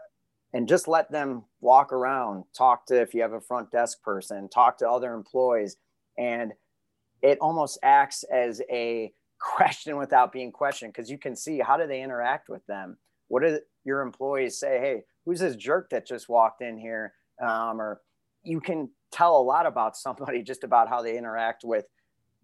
and 0.54 0.66
just 0.66 0.88
let 0.88 1.12
them 1.12 1.44
walk 1.60 1.92
around, 1.92 2.46
talk 2.58 2.86
to 2.86 3.02
if 3.02 3.14
you 3.14 3.22
have 3.22 3.34
a 3.34 3.42
front 3.42 3.70
desk 3.70 4.02
person, 4.02 4.48
talk 4.48 4.78
to 4.78 4.90
other 4.90 5.14
employees, 5.14 5.76
and 6.18 6.54
it 7.22 7.38
almost 7.42 7.80
acts 7.84 8.24
as 8.32 8.62
a 8.72 9.12
question 9.40 9.98
without 9.98 10.32
being 10.32 10.52
questioned 10.52 10.94
because 10.94 11.10
you 11.10 11.18
can 11.18 11.36
see 11.36 11.60
how 11.60 11.78
do 11.78 11.88
they 11.88 12.02
interact 12.02 12.50
with 12.50 12.66
them 12.66 12.98
what 13.28 13.44
do 13.44 13.60
your 13.86 14.02
employees 14.02 14.60
say 14.60 14.80
hey 14.80 15.04
who's 15.26 15.40
this 15.40 15.56
jerk 15.56 15.90
that 15.90 16.08
just 16.08 16.28
walked 16.28 16.62
in 16.62 16.78
here 16.78 17.14
um, 17.42 17.80
or 17.80 18.02
you 18.44 18.60
can 18.60 18.90
tell 19.12 19.38
a 19.38 19.42
lot 19.42 19.66
about 19.66 19.96
somebody 20.06 20.42
just 20.42 20.64
about 20.64 20.90
how 20.90 21.02
they 21.02 21.18
interact 21.18 21.64
with 21.64 21.86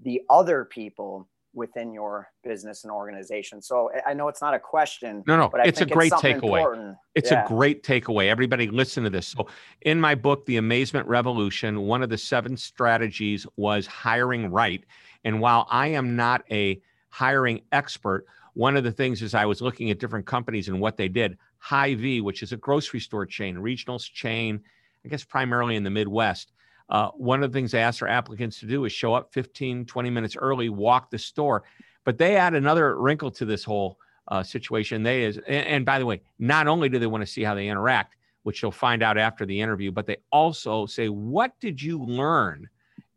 the 0.02 0.22
other 0.30 0.66
people 0.66 1.28
within 1.54 1.94
your 1.94 2.30
business 2.44 2.84
and 2.84 2.92
organization. 2.92 3.62
So 3.62 3.92
I 4.08 4.14
know 4.14 4.28
it's 4.28 4.42
not 4.42 4.54
a 4.54 4.60
question. 4.60 5.24
No, 5.28 5.38
no, 5.38 5.52
it's 5.64 5.82
a 5.82 5.86
great 5.86 6.12
it's 6.12 6.22
takeaway. 6.22 6.58
Important. 6.58 6.98
It's 7.16 7.32
yeah. 7.32 7.46
a 7.46 7.48
great 7.48 7.84
takeaway. 7.84 8.28
Everybody 8.28 8.68
listen 8.68 9.04
to 9.04 9.10
this. 9.10 9.28
So 9.28 9.48
in 9.82 10.02
my 10.02 10.16
book, 10.16 10.46
The 10.46 10.58
Amazement 10.58 11.08
Revolution, 11.08 11.82
one 11.82 12.02
of 12.02 12.10
the 12.10 12.18
seven 12.18 12.58
strategies 12.58 13.46
was 13.56 13.86
hiring 13.86 14.50
right. 14.50 14.84
And 15.24 15.40
while 15.40 15.68
I 15.70 15.88
am 15.88 16.16
not 16.16 16.44
a 16.52 16.82
hiring 17.10 17.62
expert, 17.72 18.26
one 18.54 18.78
of 18.78 18.84
the 18.84 18.92
things 18.92 19.22
is 19.22 19.34
I 19.34 19.46
was 19.46 19.62
looking 19.62 19.90
at 19.90 20.00
different 20.00 20.26
companies 20.26 20.68
and 20.68 20.80
what 20.80 20.98
they 20.98 21.08
did. 21.08 21.38
Hy-Vee, 21.60 22.22
which 22.22 22.44
is 22.44 22.52
a 22.52 22.58
grocery 22.58 23.00
store 23.00 23.26
chain, 23.26 23.58
regional 23.58 24.00
chain, 24.00 24.62
I 25.06 25.10
guess 25.10 25.24
primarily 25.24 25.76
in 25.76 25.84
the 25.84 25.90
Midwest. 25.90 26.52
Uh, 26.90 27.10
one 27.12 27.42
of 27.42 27.52
the 27.52 27.58
things 27.58 27.72
they 27.72 27.82
asked 27.82 28.02
their 28.02 28.10
applicants 28.10 28.60
to 28.60 28.66
do 28.66 28.86
is 28.86 28.92
show 28.92 29.14
up 29.14 29.34
15, 29.34 29.86
20 29.86 30.10
minutes 30.10 30.36
early, 30.36 30.70
walk 30.70 31.10
the 31.10 31.18
store. 31.18 31.64
But 32.04 32.18
they 32.18 32.36
add 32.36 32.54
another 32.54 33.00
wrinkle 33.00 33.32
to 33.32 33.46
this 33.46 33.64
whole 33.64 33.98
uh, 34.28 34.44
situation. 34.44 35.04
They 35.04 35.24
is, 35.24 35.38
and, 35.38 35.68
and 35.68 35.86
by 35.86 36.00
the 36.00 36.06
way, 36.06 36.22
not 36.40 36.68
only 36.68 36.90
do 36.90 37.00
they 37.00 37.08
want 37.08 37.22
to 37.22 37.32
see 37.32 37.44
how 37.44 37.56
they 37.56 37.68
interact, 37.68 38.16
which 38.44 38.62
you'll 38.62 38.72
find 38.72 39.02
out 39.02 39.18
after 39.18 39.46
the 39.46 39.60
interview, 39.60 39.92
but 39.92 40.06
they 40.06 40.18
also 40.32 40.86
say, 40.86 41.08
what 41.10 41.58
did 41.60 41.82
you 41.82 42.04
learn 42.04 42.68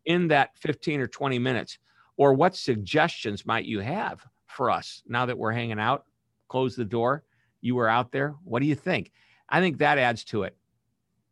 in 0.05 0.27
that 0.29 0.57
15 0.57 1.01
or 1.01 1.07
20 1.07 1.37
minutes? 1.37 1.79
Or 2.17 2.33
what 2.33 2.55
suggestions 2.55 3.45
might 3.45 3.65
you 3.65 3.79
have 3.79 4.25
for 4.47 4.69
us 4.69 5.03
now 5.07 5.25
that 5.27 5.37
we're 5.37 5.51
hanging 5.51 5.79
out? 5.79 6.05
Close 6.49 6.75
the 6.75 6.85
door. 6.85 7.23
You 7.61 7.75
were 7.75 7.87
out 7.87 8.11
there. 8.11 8.35
What 8.43 8.59
do 8.59 8.65
you 8.65 8.75
think? 8.75 9.11
I 9.49 9.61
think 9.61 9.77
that 9.77 9.97
adds 9.97 10.23
to 10.25 10.43
it. 10.43 10.55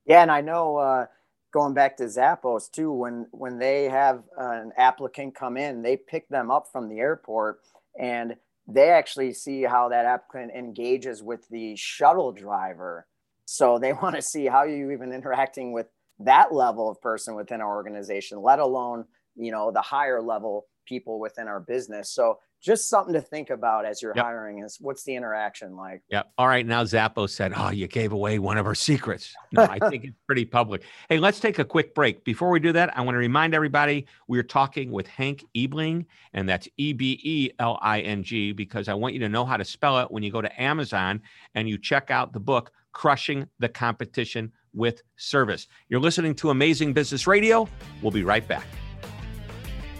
Yeah, 0.05 0.21
and 0.21 0.31
I 0.31 0.41
know 0.41 0.77
uh, 0.77 1.07
going 1.51 1.73
back 1.73 1.97
to 1.97 2.03
Zappos 2.03 2.69
too, 2.71 2.91
when 2.91 3.27
when 3.31 3.57
they 3.57 3.85
have 3.85 4.23
an 4.37 4.71
applicant 4.77 5.35
come 5.35 5.57
in, 5.57 5.81
they 5.81 5.97
pick 5.97 6.29
them 6.29 6.51
up 6.51 6.67
from 6.71 6.87
the 6.87 6.99
airport 6.99 7.61
and 7.99 8.35
they 8.67 8.89
actually 8.89 9.33
see 9.33 9.63
how 9.63 9.89
that 9.89 10.05
applicant 10.05 10.51
engages 10.55 11.23
with 11.23 11.47
the 11.49 11.75
shuttle 11.75 12.31
driver. 12.31 13.07
So 13.45 13.79
they 13.79 13.93
want 14.01 14.15
to 14.15 14.21
see 14.21 14.45
how 14.45 14.63
you 14.63 14.91
even 14.91 15.11
interacting 15.11 15.71
with 15.71 15.87
that 16.19 16.53
level 16.53 16.89
of 16.89 17.01
person 17.01 17.35
within 17.35 17.61
our 17.61 17.75
organization, 17.75 18.41
let 18.41 18.59
alone 18.59 19.05
you 19.35 19.51
know 19.51 19.71
the 19.71 19.81
higher 19.81 20.21
level 20.21 20.67
people 20.85 21.19
within 21.19 21.47
our 21.47 21.59
business. 21.59 22.09
So 22.09 22.39
just 22.61 22.89
something 22.89 23.13
to 23.13 23.21
think 23.21 23.51
about 23.51 23.85
as 23.85 24.01
you're 24.01 24.13
yep. 24.15 24.25
hiring 24.25 24.63
is 24.63 24.77
what's 24.81 25.03
the 25.03 25.15
interaction 25.15 25.75
like? 25.75 26.01
Yeah. 26.09 26.23
All 26.37 26.47
right. 26.47 26.65
Now 26.65 26.83
Zappo 26.83 27.27
said, 27.27 27.53
Oh, 27.55 27.69
you 27.69 27.87
gave 27.87 28.11
away 28.11 28.39
one 28.39 28.57
of 28.57 28.65
our 28.65 28.73
secrets. 28.73 29.35
No, 29.51 29.63
I 29.63 29.77
think 29.89 30.05
it's 30.05 30.17
pretty 30.25 30.45
public. 30.45 30.81
Hey, 31.09 31.19
let's 31.19 31.39
take 31.39 31.59
a 31.59 31.65
quick 31.65 31.93
break. 31.93 32.23
Before 32.23 32.49
we 32.49 32.59
do 32.59 32.71
that, 32.71 32.97
I 32.97 33.01
want 33.01 33.13
to 33.13 33.19
remind 33.19 33.53
everybody 33.53 34.07
we're 34.27 34.43
talking 34.43 34.91
with 34.91 35.05
Hank 35.07 35.43
Ebling, 35.55 36.05
and 36.33 36.49
that's 36.49 36.67
E 36.77 36.93
B 36.93 37.19
E 37.23 37.51
L 37.59 37.77
I 37.81 37.99
N 38.01 38.23
G, 38.23 38.51
because 38.51 38.87
I 38.87 38.95
want 38.95 39.13
you 39.13 39.19
to 39.19 39.29
know 39.29 39.45
how 39.45 39.57
to 39.57 39.65
spell 39.65 39.99
it 39.99 40.09
when 40.09 40.23
you 40.23 40.31
go 40.31 40.41
to 40.41 40.61
Amazon 40.61 41.21
and 41.53 41.69
you 41.69 41.77
check 41.77 42.09
out 42.09 42.33
the 42.33 42.39
book, 42.39 42.71
Crushing 42.91 43.47
the 43.59 43.69
Competition 43.69 44.51
with 44.73 45.03
Service. 45.15 45.67
You're 45.89 45.99
listening 45.99 46.33
to 46.35 46.49
Amazing 46.49 46.93
Business 46.93 47.27
Radio. 47.27 47.67
We'll 48.01 48.11
be 48.11 48.23
right 48.23 48.47
back. 48.47 48.65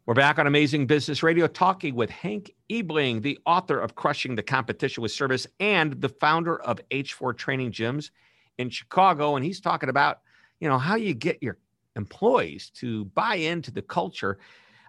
We're 0.06 0.14
back 0.14 0.38
on 0.38 0.46
Amazing 0.46 0.86
Business 0.86 1.24
Radio 1.24 1.48
talking 1.48 1.96
with 1.96 2.10
Hank 2.10 2.54
Ebling, 2.70 3.22
the 3.22 3.40
author 3.44 3.80
of 3.80 3.96
Crushing 3.96 4.36
the 4.36 4.44
Competition 4.44 5.02
with 5.02 5.10
Service 5.10 5.48
and 5.58 6.00
the 6.00 6.08
founder 6.08 6.62
of 6.62 6.78
H4 6.92 7.36
Training 7.36 7.72
Gyms 7.72 8.10
in 8.58 8.70
Chicago. 8.70 9.34
And 9.34 9.44
he's 9.44 9.60
talking 9.60 9.88
about, 9.88 10.20
you 10.60 10.68
know, 10.68 10.78
how 10.78 10.94
you 10.94 11.12
get 11.12 11.42
your 11.42 11.58
employees 11.96 12.70
to 12.76 13.06
buy 13.06 13.34
into 13.34 13.72
the 13.72 13.82
culture 13.82 14.38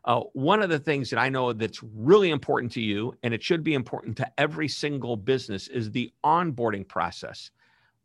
uh, 0.05 0.21
one 0.33 0.63
of 0.63 0.69
the 0.69 0.79
things 0.79 1.09
that 1.11 1.19
I 1.19 1.29
know 1.29 1.53
that's 1.53 1.83
really 1.83 2.31
important 2.31 2.71
to 2.73 2.81
you, 2.81 3.15
and 3.21 3.33
it 3.33 3.43
should 3.43 3.63
be 3.63 3.75
important 3.75 4.17
to 4.17 4.31
every 4.39 4.67
single 4.67 5.15
business, 5.15 5.67
is 5.67 5.91
the 5.91 6.11
onboarding 6.25 6.87
process. 6.87 7.51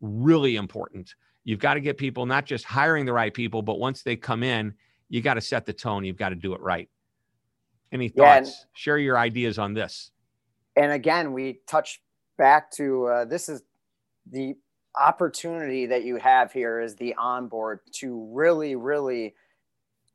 Really 0.01 0.55
important. 0.55 1.15
You've 1.43 1.59
got 1.59 1.75
to 1.75 1.79
get 1.79 1.97
people 1.97 2.25
not 2.25 2.45
just 2.45 2.65
hiring 2.65 3.05
the 3.05 3.13
right 3.13 3.33
people, 3.33 3.61
but 3.61 3.79
once 3.79 4.03
they 4.03 4.15
come 4.15 4.43
in, 4.43 4.73
you 5.09 5.21
got 5.21 5.35
to 5.35 5.41
set 5.41 5.65
the 5.65 5.73
tone. 5.73 6.03
You've 6.03 6.17
got 6.17 6.29
to 6.29 6.35
do 6.35 6.53
it 6.53 6.61
right. 6.61 6.89
Any 7.91 8.09
thoughts? 8.09 8.49
Yeah, 8.49 8.65
Share 8.73 8.97
your 8.97 9.17
ideas 9.17 9.57
on 9.57 9.73
this. 9.73 10.11
And 10.75 10.91
again, 10.91 11.33
we 11.33 11.61
touch 11.67 12.01
back 12.37 12.69
to 12.71 13.05
uh, 13.07 13.25
this 13.25 13.49
is 13.49 13.63
the 14.29 14.55
opportunity 14.99 15.85
that 15.85 16.03
you 16.03 16.17
have 16.17 16.51
here 16.51 16.81
is 16.81 16.95
the 16.95 17.13
onboard 17.15 17.79
to 17.93 18.27
really, 18.33 18.75
really 18.75 19.35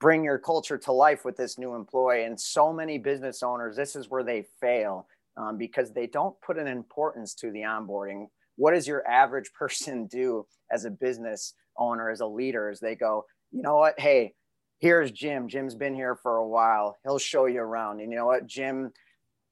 bring 0.01 0.25
your 0.25 0.39
culture 0.39 0.77
to 0.77 0.93
life 0.93 1.25
with 1.25 1.37
this 1.37 1.59
new 1.59 1.75
employee. 1.75 2.25
And 2.25 2.39
so 2.39 2.73
many 2.73 2.99
business 2.99 3.43
owners, 3.43 3.77
this 3.77 3.95
is 3.95 4.11
where 4.11 4.25
they 4.25 4.45
fail 4.61 5.07
um, 5.37 5.57
because 5.57 5.93
they 5.93 6.07
don't 6.07 6.39
put 6.41 6.59
an 6.59 6.67
importance 6.67 7.35
to 7.35 7.51
the 7.53 7.61
onboarding. 7.61 8.27
What 8.62 8.75
does 8.75 8.87
your 8.87 9.04
average 9.09 9.52
person 9.59 10.07
do 10.07 10.47
as 10.71 10.85
a 10.85 10.90
business 10.90 11.54
owner, 11.76 12.11
as 12.11 12.21
a 12.21 12.26
leader, 12.26 12.71
as 12.71 12.78
they 12.78 12.95
go, 12.95 13.25
you 13.50 13.61
know 13.61 13.76
what? 13.76 13.99
Hey, 13.99 14.35
here's 14.78 15.11
Jim. 15.11 15.49
Jim's 15.49 15.75
been 15.75 15.97
here 15.97 16.14
for 16.14 16.37
a 16.37 16.47
while. 16.47 16.97
He'll 17.02 17.19
show 17.19 17.47
you 17.47 17.61
around. 17.61 18.00
And 18.00 18.12
you 18.12 18.16
know 18.16 18.26
what? 18.26 18.47
Jim 18.47 18.92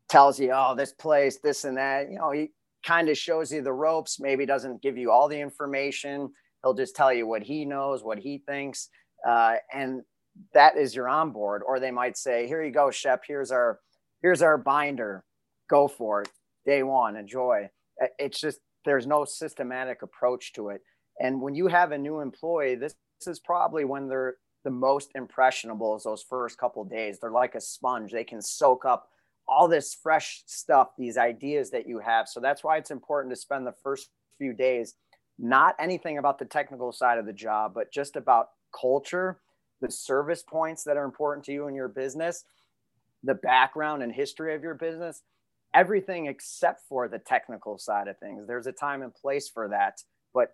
tells 0.09 0.39
you, 0.39 0.53
oh, 0.55 0.77
this 0.77 0.93
place, 0.93 1.39
this 1.43 1.65
and 1.65 1.77
that. 1.77 2.09
You 2.09 2.19
know, 2.19 2.31
he 2.31 2.51
kind 2.87 3.09
of 3.09 3.19
shows 3.19 3.53
you 3.53 3.63
the 3.63 3.73
ropes, 3.73 4.21
maybe 4.21 4.47
doesn't 4.47 4.81
give 4.81 4.97
you 4.97 5.11
all 5.11 5.29
the 5.29 5.41
information. 5.41 6.31
He'll 6.63 6.75
just 6.75 6.95
tell 6.95 7.13
you 7.13 7.27
what 7.27 7.43
he 7.43 7.65
knows, 7.65 8.05
what 8.05 8.19
he 8.19 8.39
thinks. 8.39 8.91
Uh, 9.27 9.57
and 9.73 10.03
that 10.55 10.77
is 10.77 10.95
your 10.95 11.09
onboard 11.09 11.63
or 11.67 11.81
they 11.81 11.91
might 11.91 12.17
say 12.17 12.47
here 12.47 12.63
you 12.63 12.71
go 12.71 12.91
shep 12.91 13.23
here's 13.27 13.51
our 13.51 13.81
here's 14.23 14.43
our 14.43 14.57
binder 14.57 15.25
go 15.69 15.89
for 15.89 16.23
it 16.23 16.29
day 16.65 16.83
one 16.83 17.17
enjoy 17.17 17.69
it's 18.19 18.41
just 18.41 18.61
there's 18.85 19.07
no 19.07 19.25
systematic 19.25 20.03
approach 20.03 20.53
to 20.55 20.71
it. 20.71 20.83
And 21.21 21.41
when 21.41 21.55
you 21.55 21.69
have 21.69 21.93
a 21.93 21.99
new 21.99 22.21
employee 22.21 22.77
this, 22.77 22.95
this 23.21 23.33
is 23.33 23.41
probably 23.41 23.85
when 23.85 24.09
they're 24.09 24.37
the 24.65 24.71
most 24.71 25.11
impressionable 25.15 25.97
is 25.97 26.03
those 26.03 26.23
first 26.23 26.59
couple 26.59 26.85
days. 26.85 27.19
They're 27.19 27.31
like 27.31 27.55
a 27.55 27.61
sponge. 27.61 28.13
They 28.13 28.25
can 28.25 28.43
soak 28.43 28.85
up 28.85 29.09
all 29.49 29.69
this 29.69 29.95
fresh 29.95 30.43
stuff 30.47 30.91
these 30.99 31.17
ideas 31.17 31.71
that 31.71 31.89
you 31.89 31.99
have. 31.99 32.29
So 32.29 32.41
that's 32.41 32.63
why 32.63 32.77
it's 32.77 32.91
important 32.91 33.35
to 33.35 33.41
spend 33.41 33.67
the 33.67 33.75
first 33.83 34.11
few 34.39 34.53
days 34.53 34.95
not 35.39 35.75
anything 35.79 36.19
about 36.19 36.39
the 36.39 36.45
technical 36.45 36.93
side 36.93 37.17
of 37.19 37.25
the 37.25 37.33
job 37.33 37.73
but 37.75 37.91
just 37.91 38.15
about 38.15 38.49
culture 38.79 39.41
the 39.81 39.91
service 39.91 40.43
points 40.43 40.85
that 40.85 40.97
are 40.97 41.05
important 41.05 41.45
to 41.47 41.53
you 41.53 41.67
in 41.67 41.75
your 41.75 41.89
business, 41.89 42.45
the 43.23 43.35
background 43.35 44.03
and 44.03 44.13
history 44.13 44.55
of 44.55 44.63
your 44.63 44.75
business, 44.75 45.23
everything 45.75 46.27
except 46.27 46.83
for 46.89 47.09
the 47.09 47.19
technical 47.19 47.79
side 47.79 48.09
of 48.09 48.19
things. 48.19 48.47
There's 48.47 48.67
a 48.67 48.73
time 48.73 49.03
and 49.03 49.15
place 49.15 49.49
for 49.49 49.69
that, 49.69 50.03
but 50.35 50.53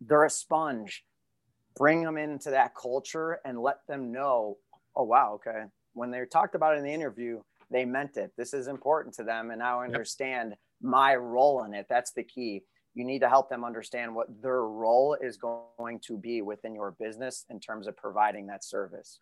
they're 0.00 0.24
a 0.24 0.30
sponge. 0.30 1.04
Bring 1.76 2.02
them 2.02 2.16
into 2.16 2.50
that 2.50 2.74
culture 2.74 3.38
and 3.44 3.60
let 3.60 3.86
them 3.86 4.12
know, 4.12 4.58
oh, 4.94 5.04
wow, 5.04 5.34
okay. 5.34 5.64
When 5.92 6.10
they 6.10 6.24
talked 6.24 6.54
about 6.54 6.74
it 6.74 6.78
in 6.78 6.84
the 6.84 6.92
interview, 6.92 7.40
they 7.70 7.84
meant 7.84 8.16
it. 8.16 8.32
This 8.36 8.54
is 8.54 8.66
important 8.68 9.14
to 9.16 9.24
them. 9.24 9.50
And 9.50 9.58
now 9.58 9.80
I 9.80 9.84
understand 9.84 10.50
yep. 10.50 10.58
my 10.80 11.14
role 11.16 11.64
in 11.64 11.74
it. 11.74 11.86
That's 11.88 12.12
the 12.12 12.22
key. 12.22 12.62
you 12.96 13.04
need 13.04 13.20
to 13.20 13.28
help 13.28 13.50
them 13.50 13.62
understand 13.62 14.14
what 14.14 14.26
their 14.42 14.62
role 14.62 15.16
is 15.20 15.36
going 15.36 16.00
to 16.00 16.16
be 16.16 16.40
within 16.40 16.74
your 16.74 16.96
business 16.98 17.44
in 17.50 17.60
terms 17.60 17.86
of 17.86 17.96
providing 17.96 18.46
that 18.46 18.64
service. 18.64 19.20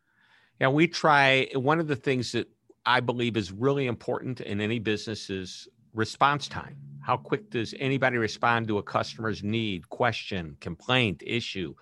Yeah, 0.60 0.68
we 0.68 0.86
try. 0.86 1.48
One 1.54 1.80
of 1.80 1.88
the 1.88 1.96
things 1.96 2.32
that 2.32 2.48
I 2.86 3.00
believe 3.00 3.36
is 3.36 3.52
really 3.52 3.86
important 3.86 4.40
in 4.40 4.60
any 4.60 4.78
business's 4.78 5.68
response 5.94 6.48
time. 6.48 6.76
How 7.00 7.16
quick 7.16 7.50
does 7.50 7.74
anybody 7.78 8.16
respond 8.16 8.68
to 8.68 8.78
a 8.78 8.82
customer's 8.82 9.42
need, 9.42 9.88
question, 9.88 10.56
complaint, 10.60 11.22
issue? 11.26 11.74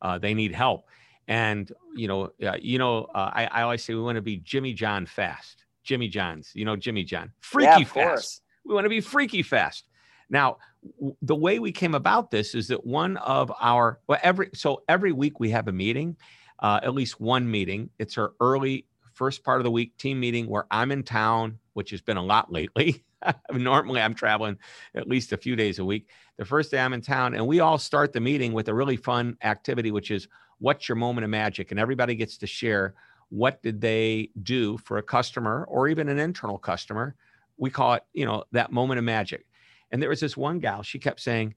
Uh, 0.00 0.18
they 0.18 0.34
need 0.34 0.54
help, 0.54 0.86
and 1.26 1.70
you 1.94 2.06
know, 2.06 2.30
uh, 2.44 2.56
you 2.60 2.78
know, 2.78 3.04
uh, 3.14 3.30
I, 3.34 3.48
I, 3.50 3.62
always 3.62 3.82
say 3.82 3.94
we 3.94 4.00
want 4.00 4.16
to 4.16 4.22
be 4.22 4.36
Jimmy 4.36 4.72
John 4.72 5.06
fast. 5.06 5.64
Jimmy 5.82 6.06
John's, 6.06 6.52
you 6.54 6.64
know, 6.64 6.76
Jimmy 6.76 7.02
John, 7.02 7.32
freaky 7.40 7.66
yeah, 7.66 7.78
fast. 7.78 7.94
Course. 7.94 8.40
We 8.64 8.74
want 8.74 8.84
to 8.84 8.90
be 8.90 9.00
freaky 9.00 9.42
fast. 9.42 9.88
Now, 10.30 10.58
w- 10.98 11.16
the 11.22 11.34
way 11.34 11.58
we 11.58 11.72
came 11.72 11.94
about 11.94 12.30
this 12.30 12.54
is 12.54 12.68
that 12.68 12.86
one 12.86 13.16
of 13.16 13.52
our 13.60 13.98
well, 14.06 14.20
every 14.22 14.50
so 14.54 14.82
every 14.88 15.10
week 15.10 15.40
we 15.40 15.50
have 15.50 15.66
a 15.66 15.72
meeting, 15.72 16.16
uh, 16.60 16.78
at 16.82 16.94
least 16.94 17.20
one 17.20 17.50
meeting. 17.50 17.90
It's 17.98 18.16
our 18.18 18.34
early 18.40 18.86
first 19.18 19.42
part 19.42 19.58
of 19.58 19.64
the 19.64 19.70
week 19.70 19.96
team 19.98 20.20
meeting 20.20 20.46
where 20.46 20.64
I'm 20.70 20.92
in 20.92 21.02
town, 21.02 21.58
which 21.72 21.90
has 21.90 22.00
been 22.00 22.16
a 22.16 22.22
lot 22.22 22.52
lately. 22.52 23.04
Normally, 23.52 24.00
I'm 24.00 24.14
traveling 24.14 24.56
at 24.94 25.08
least 25.08 25.32
a 25.32 25.36
few 25.36 25.56
days 25.56 25.80
a 25.80 25.84
week. 25.84 26.08
The 26.36 26.44
first 26.44 26.70
day 26.70 26.78
I'm 26.78 26.92
in 26.92 27.00
town, 27.00 27.34
and 27.34 27.44
we 27.44 27.58
all 27.58 27.78
start 27.78 28.12
the 28.12 28.20
meeting 28.20 28.52
with 28.52 28.68
a 28.68 28.74
really 28.74 28.96
fun 28.96 29.36
activity, 29.42 29.90
which 29.90 30.12
is 30.12 30.28
what's 30.60 30.88
your 30.88 30.94
moment 30.94 31.24
of 31.24 31.30
magic? 31.30 31.72
And 31.72 31.80
everybody 31.80 32.14
gets 32.14 32.38
to 32.38 32.46
share 32.46 32.94
what 33.30 33.60
did 33.60 33.80
they 33.80 34.30
do 34.44 34.78
for 34.78 34.98
a 34.98 35.02
customer 35.02 35.66
or 35.68 35.88
even 35.88 36.08
an 36.08 36.20
internal 36.20 36.56
customer. 36.56 37.16
We 37.56 37.70
call 37.70 37.94
it, 37.94 38.04
you 38.12 38.24
know, 38.24 38.44
that 38.52 38.70
moment 38.70 38.98
of 38.98 39.04
magic. 39.04 39.46
And 39.90 40.00
there 40.00 40.10
was 40.10 40.20
this 40.20 40.36
one 40.36 40.60
gal, 40.60 40.84
she 40.84 41.00
kept 41.00 41.20
saying, 41.20 41.56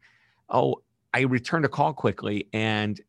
Oh, 0.49 0.81
I 1.13 1.21
returned 1.21 1.65
a 1.65 1.69
call 1.69 1.93
quickly 1.93 2.47
and 2.53 2.99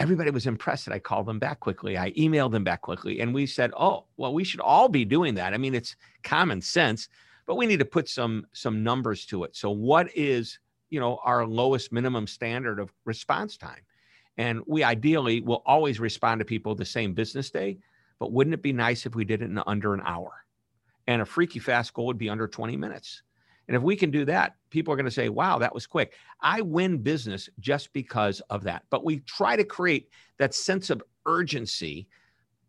everybody 0.00 0.30
was 0.30 0.46
impressed 0.46 0.86
that 0.86 0.94
I 0.94 0.98
called 0.98 1.26
them 1.26 1.38
back 1.38 1.60
quickly. 1.60 1.98
I 1.98 2.10
emailed 2.12 2.52
them 2.52 2.64
back 2.64 2.80
quickly. 2.80 3.20
And 3.20 3.34
we 3.34 3.46
said, 3.46 3.70
Oh, 3.76 4.06
well, 4.16 4.32
we 4.32 4.44
should 4.44 4.60
all 4.60 4.88
be 4.88 5.04
doing 5.04 5.34
that. 5.34 5.52
I 5.54 5.58
mean, 5.58 5.74
it's 5.74 5.94
common 6.24 6.62
sense, 6.62 7.08
but 7.46 7.56
we 7.56 7.66
need 7.66 7.78
to 7.78 7.84
put 7.84 8.08
some 8.08 8.46
some 8.52 8.82
numbers 8.82 9.26
to 9.26 9.44
it. 9.44 9.54
So 9.54 9.70
what 9.70 10.08
is, 10.16 10.58
you 10.88 10.98
know, 10.98 11.20
our 11.22 11.46
lowest 11.46 11.92
minimum 11.92 12.26
standard 12.26 12.80
of 12.80 12.92
response 13.04 13.58
time? 13.58 13.82
And 14.38 14.62
we 14.66 14.82
ideally 14.82 15.42
will 15.42 15.62
always 15.66 16.00
respond 16.00 16.38
to 16.38 16.46
people 16.46 16.74
the 16.74 16.84
same 16.84 17.12
business 17.12 17.50
day, 17.50 17.78
but 18.18 18.32
wouldn't 18.32 18.54
it 18.54 18.62
be 18.62 18.72
nice 18.72 19.04
if 19.04 19.14
we 19.14 19.24
did 19.24 19.42
it 19.42 19.50
in 19.50 19.62
under 19.66 19.92
an 19.92 20.00
hour? 20.04 20.32
And 21.06 21.20
a 21.20 21.26
freaky 21.26 21.58
fast 21.58 21.92
goal 21.92 22.06
would 22.06 22.18
be 22.18 22.30
under 22.30 22.48
20 22.48 22.76
minutes. 22.76 23.22
And 23.70 23.76
if 23.76 23.84
we 23.84 23.94
can 23.94 24.10
do 24.10 24.24
that, 24.24 24.56
people 24.70 24.92
are 24.92 24.96
going 24.96 25.04
to 25.04 25.12
say, 25.12 25.28
wow, 25.28 25.56
that 25.60 25.72
was 25.72 25.86
quick. 25.86 26.14
I 26.40 26.60
win 26.60 26.98
business 26.98 27.48
just 27.60 27.92
because 27.92 28.40
of 28.50 28.64
that. 28.64 28.82
But 28.90 29.04
we 29.04 29.20
try 29.20 29.54
to 29.54 29.62
create 29.62 30.08
that 30.38 30.54
sense 30.54 30.90
of 30.90 31.00
urgency. 31.24 32.08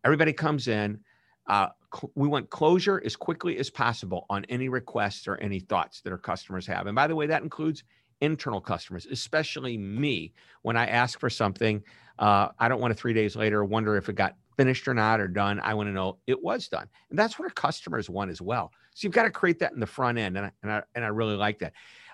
Everybody 0.04 0.32
comes 0.32 0.68
in. 0.68 1.00
Uh, 1.48 1.70
we 2.14 2.28
want 2.28 2.50
closure 2.50 3.02
as 3.04 3.16
quickly 3.16 3.58
as 3.58 3.68
possible 3.68 4.26
on 4.30 4.44
any 4.44 4.68
requests 4.68 5.26
or 5.26 5.38
any 5.38 5.58
thoughts 5.58 6.02
that 6.02 6.12
our 6.12 6.18
customers 6.18 6.68
have. 6.68 6.86
And 6.86 6.94
by 6.94 7.08
the 7.08 7.16
way, 7.16 7.26
that 7.26 7.42
includes 7.42 7.82
internal 8.20 8.60
customers, 8.60 9.08
especially 9.10 9.76
me. 9.76 10.32
When 10.62 10.76
I 10.76 10.86
ask 10.86 11.18
for 11.18 11.28
something, 11.28 11.82
uh, 12.20 12.50
I 12.60 12.68
don't 12.68 12.80
want 12.80 12.92
to 12.92 13.00
three 13.00 13.12
days 13.12 13.34
later 13.34 13.64
wonder 13.64 13.96
if 13.96 14.08
it 14.08 14.12
got 14.14 14.36
finished 14.56 14.88
or 14.88 14.94
not 14.94 15.20
or 15.20 15.28
done. 15.28 15.60
I 15.60 15.74
want 15.74 15.88
to 15.88 15.92
know 15.92 16.18
it 16.26 16.42
was 16.42 16.68
done. 16.68 16.88
And 17.10 17.18
that's 17.18 17.38
what 17.38 17.46
our 17.46 17.50
customers 17.50 18.10
want 18.10 18.30
as 18.30 18.40
well. 18.40 18.72
So 18.94 19.06
you've 19.06 19.14
got 19.14 19.24
to 19.24 19.30
create 19.30 19.58
that 19.60 19.72
in 19.72 19.80
the 19.80 19.86
front 19.86 20.18
end. 20.18 20.36
And 20.36 20.46
I, 20.46 20.52
and 20.62 20.72
I, 20.72 20.82
and 20.94 21.04
I 21.04 21.08
really 21.08 21.36
like 21.36 21.58
that. 21.60 21.72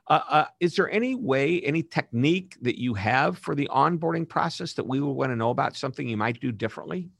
Uh, 0.08 0.20
uh, 0.28 0.44
is 0.60 0.74
there 0.74 0.90
any 0.90 1.14
way, 1.14 1.60
any 1.60 1.82
technique 1.82 2.56
that 2.62 2.80
you 2.80 2.94
have 2.94 3.36
for 3.38 3.54
the 3.54 3.68
onboarding 3.70 4.26
process 4.26 4.72
that 4.72 4.86
we 4.86 5.00
would 5.00 5.12
want 5.12 5.30
to 5.30 5.36
know 5.36 5.50
about? 5.50 5.76
Something 5.76 6.08
you 6.08 6.16
might 6.16 6.40
do 6.40 6.50
differently? 6.50 7.10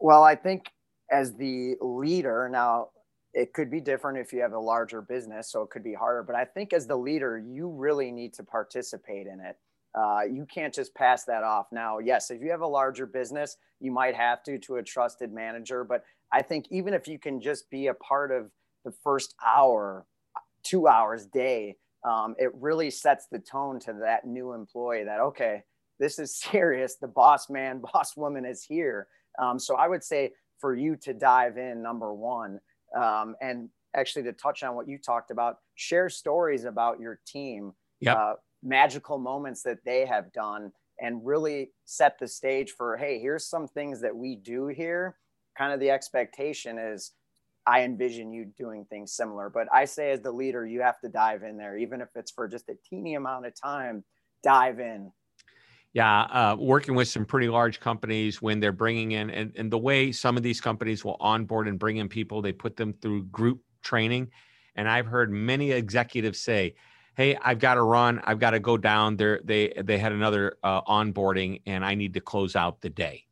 Well, 0.00 0.24
I 0.24 0.34
think 0.34 0.70
as 1.10 1.34
the 1.34 1.76
leader, 1.80 2.48
now 2.50 2.88
it 3.32 3.52
could 3.52 3.70
be 3.70 3.80
different 3.80 4.18
if 4.18 4.32
you 4.32 4.40
have 4.40 4.54
a 4.54 4.58
larger 4.58 5.02
business, 5.02 5.50
so 5.50 5.62
it 5.62 5.70
could 5.70 5.84
be 5.84 5.94
harder. 5.94 6.22
But 6.22 6.34
I 6.34 6.44
think 6.44 6.72
as 6.72 6.86
the 6.86 6.96
leader, 6.96 7.38
you 7.38 7.68
really 7.68 8.10
need 8.10 8.34
to 8.34 8.42
participate 8.42 9.26
in 9.26 9.38
it. 9.40 9.56
Uh, 9.96 10.20
you 10.30 10.46
can't 10.52 10.74
just 10.74 10.94
pass 10.94 11.24
that 11.24 11.42
off. 11.42 11.66
Now, 11.72 11.98
yes, 11.98 12.30
if 12.30 12.42
you 12.42 12.50
have 12.50 12.60
a 12.60 12.66
larger 12.66 13.06
business, 13.06 13.56
you 13.80 13.90
might 13.90 14.14
have 14.14 14.42
to 14.44 14.58
to 14.58 14.76
a 14.76 14.82
trusted 14.82 15.32
manager. 15.32 15.84
But 15.84 16.04
I 16.32 16.42
think 16.42 16.66
even 16.70 16.92
if 16.92 17.08
you 17.08 17.18
can 17.18 17.40
just 17.40 17.70
be 17.70 17.86
a 17.86 17.94
part 17.94 18.30
of 18.30 18.50
the 18.84 18.92
first 19.02 19.34
hour, 19.44 20.06
two 20.62 20.86
hours 20.86 21.26
day, 21.26 21.76
um, 22.04 22.34
it 22.38 22.50
really 22.54 22.90
sets 22.90 23.26
the 23.30 23.38
tone 23.38 23.80
to 23.80 23.94
that 24.02 24.26
new 24.26 24.52
employee 24.52 25.04
that 25.04 25.20
okay, 25.20 25.62
this 25.98 26.18
is 26.18 26.36
serious. 26.40 26.96
The 26.96 27.08
boss 27.08 27.48
man, 27.48 27.82
boss 27.92 28.16
woman 28.16 28.44
is 28.44 28.62
here. 28.62 29.08
Um, 29.38 29.58
so 29.58 29.76
I 29.76 29.88
would 29.88 30.04
say 30.04 30.32
for 30.58 30.74
you 30.74 30.96
to 30.96 31.14
dive 31.14 31.58
in, 31.58 31.82
number 31.82 32.12
one, 32.14 32.60
um, 32.94 33.34
and 33.40 33.68
actually 33.94 34.22
to 34.24 34.32
touch 34.32 34.62
on 34.62 34.74
what 34.74 34.88
you 34.88 34.98
talked 34.98 35.30
about, 35.30 35.56
share 35.74 36.08
stories 36.08 36.64
about 36.64 37.00
your 37.00 37.20
team. 37.26 37.72
Yeah. 38.00 38.14
Uh, 38.14 38.34
magical 38.66 39.18
moments 39.18 39.62
that 39.62 39.78
they 39.84 40.04
have 40.04 40.32
done 40.32 40.72
and 41.00 41.24
really 41.24 41.70
set 41.84 42.18
the 42.18 42.26
stage 42.26 42.72
for 42.72 42.96
hey 42.96 43.18
here's 43.18 43.46
some 43.46 43.68
things 43.68 44.00
that 44.00 44.14
we 44.14 44.36
do 44.36 44.66
here. 44.66 45.16
Kind 45.56 45.72
of 45.72 45.80
the 45.80 45.90
expectation 45.90 46.78
is 46.78 47.12
i 47.66 47.82
envision 47.82 48.32
you 48.32 48.44
doing 48.56 48.84
things 48.88 49.12
similar 49.12 49.50
but 49.50 49.66
i 49.72 49.84
say 49.84 50.12
as 50.12 50.20
the 50.20 50.30
leader 50.30 50.64
you 50.64 50.80
have 50.80 51.00
to 51.00 51.08
dive 51.08 51.42
in 51.42 51.56
there 51.56 51.76
even 51.76 52.00
if 52.00 52.08
it's 52.14 52.30
for 52.30 52.46
just 52.46 52.68
a 52.68 52.74
teeny 52.88 53.14
amount 53.14 53.44
of 53.44 53.52
time 53.60 54.04
dive 54.42 54.78
in. 54.78 55.10
Yeah 55.92 56.20
uh, 56.22 56.56
working 56.58 56.94
with 56.94 57.08
some 57.08 57.24
pretty 57.24 57.48
large 57.48 57.80
companies 57.80 58.40
when 58.40 58.60
they're 58.60 58.72
bringing 58.72 59.12
in 59.12 59.30
and, 59.30 59.52
and 59.56 59.70
the 59.70 59.78
way 59.78 60.12
some 60.12 60.36
of 60.36 60.42
these 60.42 60.60
companies 60.60 61.04
will 61.04 61.16
onboard 61.20 61.68
and 61.68 61.78
bring 61.78 61.96
in 61.96 62.08
people 62.08 62.42
they 62.42 62.52
put 62.52 62.76
them 62.76 62.94
through 63.00 63.24
group 63.26 63.60
training. 63.82 64.28
And 64.76 64.88
i've 64.88 65.06
heard 65.06 65.30
many 65.30 65.72
executives 65.72 66.40
say 66.40 66.74
hey, 67.16 67.34
I've 67.42 67.58
got 67.58 67.74
to 67.74 67.82
run. 67.82 68.20
I've 68.24 68.38
got 68.38 68.50
to 68.50 68.60
go 68.60 68.76
down 68.76 69.16
there. 69.16 69.40
They 69.42 69.72
they 69.82 69.98
had 69.98 70.12
another 70.12 70.58
uh, 70.62 70.82
onboarding, 70.82 71.62
and 71.66 71.84
I 71.84 71.94
need 71.94 72.14
to 72.14 72.20
close 72.20 72.54
out 72.54 72.80
the 72.80 72.90
day. 72.90 73.24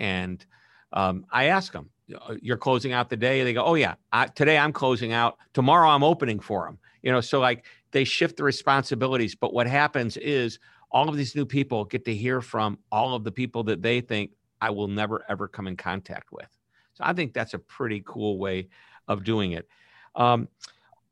And 0.00 0.44
um, 0.92 1.26
I 1.30 1.44
ask 1.44 1.72
them, 1.72 1.90
uh, 2.14 2.34
"You're 2.40 2.56
closing 2.56 2.92
out 2.92 3.10
the 3.10 3.16
day?" 3.16 3.44
They 3.44 3.52
go, 3.52 3.64
"Oh 3.64 3.74
yeah, 3.74 3.94
I, 4.12 4.26
today 4.26 4.58
I'm 4.58 4.72
closing 4.72 5.12
out. 5.12 5.36
Tomorrow 5.52 5.88
I'm 5.90 6.02
opening 6.02 6.40
for 6.40 6.64
them." 6.64 6.78
You 7.02 7.12
know, 7.12 7.20
so 7.20 7.38
like 7.38 7.66
they 7.92 8.04
shift 8.04 8.38
the 8.38 8.42
responsibilities. 8.42 9.34
But 9.34 9.52
what 9.52 9.66
happens 9.66 10.16
is 10.16 10.58
all 10.90 11.08
of 11.08 11.16
these 11.16 11.36
new 11.36 11.46
people 11.46 11.84
get 11.84 12.04
to 12.06 12.14
hear 12.14 12.40
from 12.40 12.78
all 12.90 13.14
of 13.14 13.22
the 13.22 13.32
people 13.32 13.62
that 13.64 13.82
they 13.82 14.00
think 14.00 14.32
I 14.60 14.70
will 14.70 14.88
never 14.88 15.24
ever 15.28 15.46
come 15.46 15.66
in 15.66 15.76
contact 15.76 16.32
with. 16.32 16.48
So 16.94 17.04
I 17.04 17.12
think 17.12 17.34
that's 17.34 17.52
a 17.52 17.58
pretty 17.58 18.02
cool 18.06 18.38
way 18.38 18.68
of 19.06 19.22
doing 19.22 19.52
it. 19.52 19.68
Um, 20.14 20.48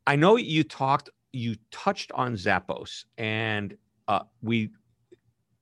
I 0.06 0.16
know 0.16 0.36
you 0.36 0.64
talked 0.64 1.10
you 1.34 1.56
touched 1.70 2.12
on 2.12 2.34
Zappos, 2.34 3.04
and 3.18 3.76
uh, 4.08 4.20
we 4.42 4.70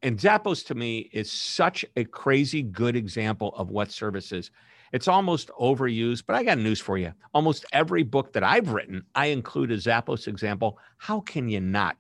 and 0.02 0.18
Zappos 0.18 0.66
to 0.66 0.74
me 0.74 1.10
is 1.12 1.30
such 1.30 1.84
a 1.96 2.04
crazy 2.04 2.62
good 2.62 2.96
example 2.96 3.54
of 3.56 3.70
what 3.70 3.90
service 3.90 4.32
is. 4.32 4.50
It's 4.92 5.08
almost 5.08 5.48
overused, 5.58 6.24
but 6.26 6.36
I 6.36 6.42
got 6.42 6.58
news 6.58 6.80
for 6.80 6.98
you. 6.98 7.12
Almost 7.32 7.64
every 7.72 8.02
book 8.02 8.32
that 8.32 8.42
I've 8.42 8.70
written, 8.70 9.04
I 9.14 9.26
include 9.26 9.70
a 9.70 9.76
Zappos 9.76 10.26
example. 10.26 10.78
How 10.98 11.20
can 11.20 11.48
you 11.48 11.60
not? 11.60 11.96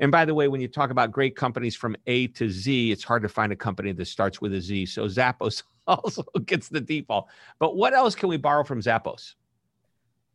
And 0.00 0.10
by 0.10 0.24
the 0.24 0.34
way, 0.34 0.48
when 0.48 0.60
you 0.60 0.66
talk 0.66 0.90
about 0.90 1.12
great 1.12 1.36
companies 1.36 1.76
from 1.76 1.94
A 2.06 2.26
to 2.28 2.50
Z, 2.50 2.90
it's 2.90 3.04
hard 3.04 3.22
to 3.22 3.28
find 3.28 3.52
a 3.52 3.56
company 3.56 3.92
that 3.92 4.06
starts 4.06 4.40
with 4.40 4.54
a 4.54 4.60
Z. 4.60 4.86
So 4.86 5.04
Zappos 5.06 5.62
also 5.86 6.24
gets 6.46 6.68
the 6.68 6.80
default. 6.80 7.28
But 7.60 7.76
what 7.76 7.94
else 7.94 8.14
can 8.14 8.28
we 8.28 8.38
borrow 8.38 8.64
from 8.64 8.80
Zappos? 8.80 9.34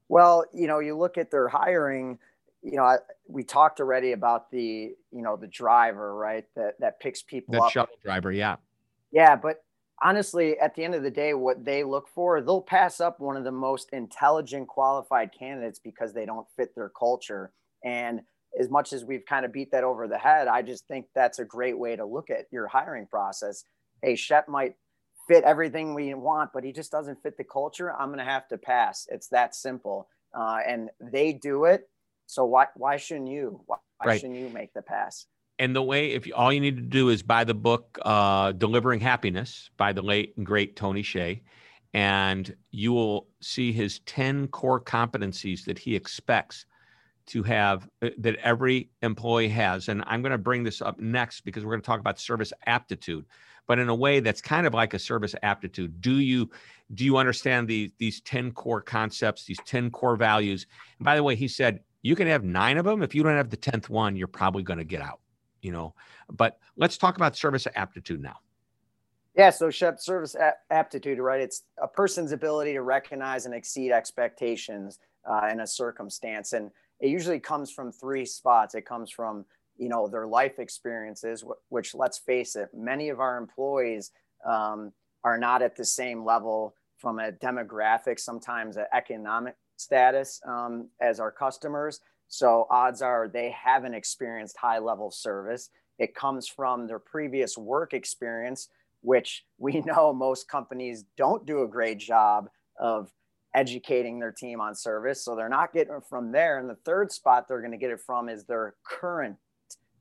Well, 0.08 0.46
you 0.54 0.68
know, 0.68 0.80
you 0.80 0.96
look 0.96 1.18
at 1.18 1.32
their 1.32 1.50
hiring 1.50 2.18
you 2.68 2.76
know, 2.76 2.84
I, 2.84 2.98
we 3.28 3.44
talked 3.44 3.80
already 3.80 4.12
about 4.12 4.52
the, 4.52 4.92
you 5.12 5.22
know, 5.22 5.38
the 5.38 5.48
driver, 5.48 6.16
right? 6.16 6.46
That 6.56 6.74
that 6.80 7.00
picks 7.00 7.22
people 7.22 7.54
the 7.54 7.62
up. 7.62 7.72
shuttle 7.72 7.96
driver, 8.04 8.32
yeah. 8.32 8.58
Yeah, 9.12 9.36
but 9.36 9.64
honestly, 10.02 10.60
at 10.60 10.76
the 10.76 10.84
end 10.84 10.94
of 10.94 11.04
the 11.04 11.12
day, 11.12 11.34
what 11.34 11.64
they 11.64 11.84
look 11.84 12.08
for, 12.14 12.42
they'll 12.42 12.62
pass 12.62 13.00
up 13.00 13.20
one 13.20 13.38
of 13.38 13.46
the 13.46 13.52
most 13.52 13.90
intelligent, 13.94 14.68
qualified 14.68 15.32
candidates 15.38 15.80
because 15.80 16.14
they 16.14 16.26
don't 16.26 16.48
fit 16.58 16.76
their 16.76 16.90
culture. 16.90 17.54
And 17.86 18.22
as 18.60 18.70
much 18.70 18.92
as 18.92 19.06
we've 19.06 19.26
kind 19.26 19.46
of 19.46 19.54
beat 19.54 19.72
that 19.72 19.86
over 19.86 20.08
the 20.08 20.18
head, 20.18 20.48
I 20.48 20.62
just 20.62 20.88
think 20.88 21.06
that's 21.16 21.40
a 21.40 21.46
great 21.46 21.78
way 21.78 21.96
to 21.96 22.06
look 22.06 22.30
at 22.30 22.48
your 22.52 22.68
hiring 22.68 23.08
process. 23.08 23.64
Hey, 24.02 24.16
Shep 24.16 24.50
might 24.50 24.76
fit 25.28 25.44
everything 25.46 25.94
we 25.94 26.14
want, 26.14 26.52
but 26.54 26.64
he 26.64 26.72
just 26.74 26.92
doesn't 26.92 27.22
fit 27.24 27.38
the 27.38 27.44
culture. 27.44 27.94
I'm 27.94 28.10
going 28.10 28.20
to 28.20 28.26
have 28.26 28.48
to 28.50 28.58
pass. 28.58 29.08
It's 29.10 29.28
that 29.30 29.56
simple. 29.56 30.10
Uh, 30.38 30.60
and 30.68 30.90
they 31.00 31.34
do 31.34 31.66
it 31.66 31.90
so 32.28 32.46
why 32.46 32.68
why 32.76 32.98
shouldn't 32.98 33.30
you? 33.30 33.62
Why, 33.66 33.78
right. 34.06 34.20
shouldn't 34.20 34.38
you 34.38 34.50
make 34.50 34.74
the 34.74 34.82
pass? 34.82 35.26
And 35.60 35.76
the 35.76 35.82
way, 35.82 36.12
if 36.12 36.28
you, 36.28 36.36
all 36.36 36.54
you 36.54 36.60
need 36.60 36.76
to 36.76 36.84
do 36.84 37.10
is 37.10 37.24
buy 37.24 37.44
the 37.44 37.56
book 37.56 37.98
uh, 38.04 38.52
"Delivering 38.52 39.00
Happiness" 39.00 39.72
by 39.78 39.94
the 39.94 40.04
late 40.04 40.34
and 40.38 40.46
great 40.46 40.76
Tony 40.76 41.02
Hsieh, 41.02 41.42
and 41.94 42.56
you 42.70 42.94
will 42.94 43.28
see 43.42 43.72
his 43.72 44.00
ten 44.00 44.48
core 44.50 44.80
competencies 44.80 45.66
that 45.66 45.80
he 45.80 45.96
expects 45.96 46.66
to 47.28 47.44
have 47.44 47.90
uh, 48.02 48.10
that 48.20 48.36
every 48.38 48.90
employee 49.02 49.50
has. 49.50 49.88
And 49.88 50.04
I'm 50.06 50.22
going 50.22 50.32
to 50.32 50.38
bring 50.38 50.64
this 50.64 50.82
up 50.82 51.00
next 51.00 51.42
because 51.42 51.66
we're 51.66 51.72
going 51.72 51.82
to 51.82 51.88
talk 51.88 52.00
about 52.00 52.20
service 52.20 52.54
aptitude, 52.66 53.26
but 53.68 53.80
in 53.80 53.90
a 53.90 53.96
way 53.96 54.20
that's 54.20 54.42
kind 54.42 54.68
of 54.68 54.74
like 54.74 54.94
a 54.94 55.00
service 55.00 55.34
aptitude. 55.44 56.02
Do 56.02 56.20
you 56.20 56.50
do 56.94 57.04
you 57.04 57.18
understand 57.18 57.68
these 57.68 57.92
these 57.98 58.22
10 58.22 58.52
core 58.52 58.82
concepts, 58.82 59.46
these 59.46 59.60
10 59.66 59.92
core 59.92 60.16
values? 60.16 60.68
And 61.00 61.06
by 61.06 61.16
the 61.16 61.24
way, 61.24 61.36
he 61.36 61.48
said 61.48 61.80
you 62.02 62.16
can 62.16 62.28
have 62.28 62.44
nine 62.44 62.78
of 62.78 62.86
them. 62.86 63.02
If 63.02 63.16
you 63.16 63.24
don't 63.24 63.36
have 63.36 63.50
the 63.50 63.58
10th 63.58 63.90
one, 63.90 64.16
you're 64.16 64.28
probably 64.28 64.64
going 64.64 64.80
to 64.80 64.86
get 64.86 65.02
out, 65.02 65.20
you 65.62 65.72
know. 65.72 65.94
But 66.30 66.60
let's 66.76 66.98
talk 66.98 67.18
about 67.18 67.36
service 67.36 67.68
aptitude 67.76 68.22
now. 68.22 68.38
Yeah, 69.36 69.52
so 69.52 69.70
Shep, 69.70 70.00
service 70.00 70.36
aptitude, 70.72 71.20
right? 71.20 71.40
It's 71.40 71.64
a 71.82 71.88
person's 71.88 72.32
ability 72.32 72.74
to 72.74 72.82
recognize 72.82 73.46
and 73.46 73.54
exceed 73.54 73.92
expectations 73.92 74.98
uh, 75.30 75.50
in 75.52 75.60
a 75.60 75.68
circumstance, 75.68 76.54
and 76.54 76.72
it 77.00 77.10
usually 77.10 77.40
comes 77.40 77.72
from 77.72 77.92
three 77.92 78.26
spots. 78.26 78.74
It 78.74 78.88
comes 78.88 79.12
from 79.12 79.46
you 79.78 79.90
know 79.90 80.08
their 80.08 80.26
life 80.26 80.58
experiences, 80.58 81.46
which 81.70 81.94
let's 81.94 82.18
face 82.18 82.56
it, 82.56 82.70
many 82.74 83.10
of 83.10 83.20
our 83.20 83.38
employees 83.38 84.12
um, 84.44 84.92
are 85.24 85.38
not 85.38 85.62
at 85.62 85.76
the 85.76 85.86
same 85.86 86.26
level 86.26 86.74
from 86.98 87.20
a 87.20 87.32
demographic, 87.32 88.20
sometimes 88.20 88.76
an 88.76 88.86
economic 88.92 89.56
status 89.78 90.42
um, 90.48 90.90
as 91.02 91.20
our 91.20 91.32
customers. 91.32 92.02
So 92.28 92.68
odds 92.70 93.02
are 93.02 93.28
they 93.28 93.52
haven't 93.52 93.94
experienced 93.94 94.58
high 94.58 94.80
level 94.80 95.12
service. 95.12 95.70
It 95.98 96.14
comes 96.14 96.48
from 96.48 96.88
their 96.88 97.00
previous 97.00 97.58
work 97.58 97.94
experience 97.94 98.70
which 99.02 99.46
we 99.58 99.82
know 99.86 100.14
most 100.14 100.50
companies 100.50 101.06
don't 101.18 101.46
do 101.46 101.64
a 101.64 101.68
great 101.68 102.00
job 102.00 102.50
of 102.80 103.12
educating 103.56 104.20
their 104.20 104.32
team 104.32 104.62
on 104.62 104.76
service. 104.76 105.24
So 105.24 105.36
they're 105.36 105.50
not 105.50 105.74
getting 105.74 105.96
it 105.96 106.04
from 106.08 106.32
there. 106.32 106.60
And 106.60 106.70
the 106.70 106.78
third 106.86 107.12
spot 107.12 107.48
they're 107.48 107.62
going 107.62 107.72
to 107.72 107.78
get 107.78 107.92
it 107.92 108.02
from 108.06 108.30
is 108.30 108.44
their 108.44 108.76
current 108.84 109.38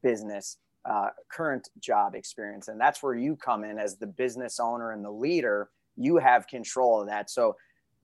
business, 0.02 0.58
uh, 0.84 1.08
current 1.32 1.68
job 1.80 2.14
experience. 2.14 2.68
And 2.68 2.80
that's 2.80 3.02
where 3.02 3.14
you 3.14 3.36
come 3.36 3.64
in 3.64 3.78
as 3.78 3.96
the 3.96 4.06
business 4.06 4.60
owner 4.60 4.90
and 4.90 5.04
the 5.04 5.10
leader. 5.10 5.70
You 5.96 6.18
have 6.18 6.46
control 6.48 7.00
of 7.00 7.06
that. 7.06 7.30
So 7.30 7.56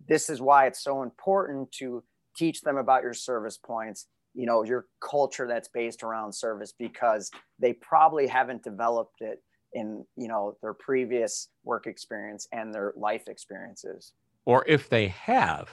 this 0.09 0.29
is 0.29 0.41
why 0.41 0.67
it's 0.67 0.83
so 0.83 1.03
important 1.03 1.71
to 1.73 2.03
teach 2.37 2.63
them 2.63 2.77
about 2.77 3.03
your 3.03 3.15
service 3.15 3.59
points 3.59 4.07
you 4.35 4.47
know 4.47 4.63
your 4.65 4.87
culture 5.01 5.47
that's 5.47 5.69
based 5.69 6.03
around 6.03 6.33
service 6.33 6.73
because 6.79 7.31
they 7.59 7.73
probably 7.75 8.27
haven't 8.27 8.63
developed 8.63 9.21
it 9.21 9.43
in 9.75 10.05
you 10.17 10.29
know 10.29 10.57
their 10.63 10.75
previous 10.75 11.49
work 11.65 11.87
experience 11.87 12.47
and 12.53 12.75
their 12.75 12.93
life 12.97 13.29
experiences. 13.29 14.13
Or 14.45 14.65
if 14.67 14.89
they 14.89 15.09
have 15.09 15.69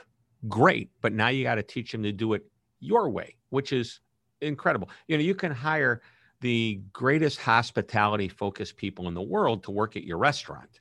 great 0.47 0.89
but 1.01 1.11
now 1.13 1.27
you 1.27 1.43
got 1.43 1.55
to 1.55 1.63
teach 1.63 1.91
them 1.91 2.03
to 2.03 2.11
do 2.11 2.33
it 2.33 2.45
your 2.79 3.09
way 3.09 3.35
which 3.49 3.73
is 3.73 3.99
incredible. 4.41 4.89
You 5.07 5.17
know 5.17 5.23
you 5.23 5.35
can 5.35 5.51
hire 5.51 6.01
the 6.41 6.81
greatest 6.93 7.39
hospitality 7.39 8.29
focused 8.29 8.77
people 8.77 9.09
in 9.09 9.13
the 9.13 9.21
world 9.21 9.63
to 9.63 9.71
work 9.71 9.97
at 9.97 10.03
your 10.05 10.17
restaurant 10.17 10.79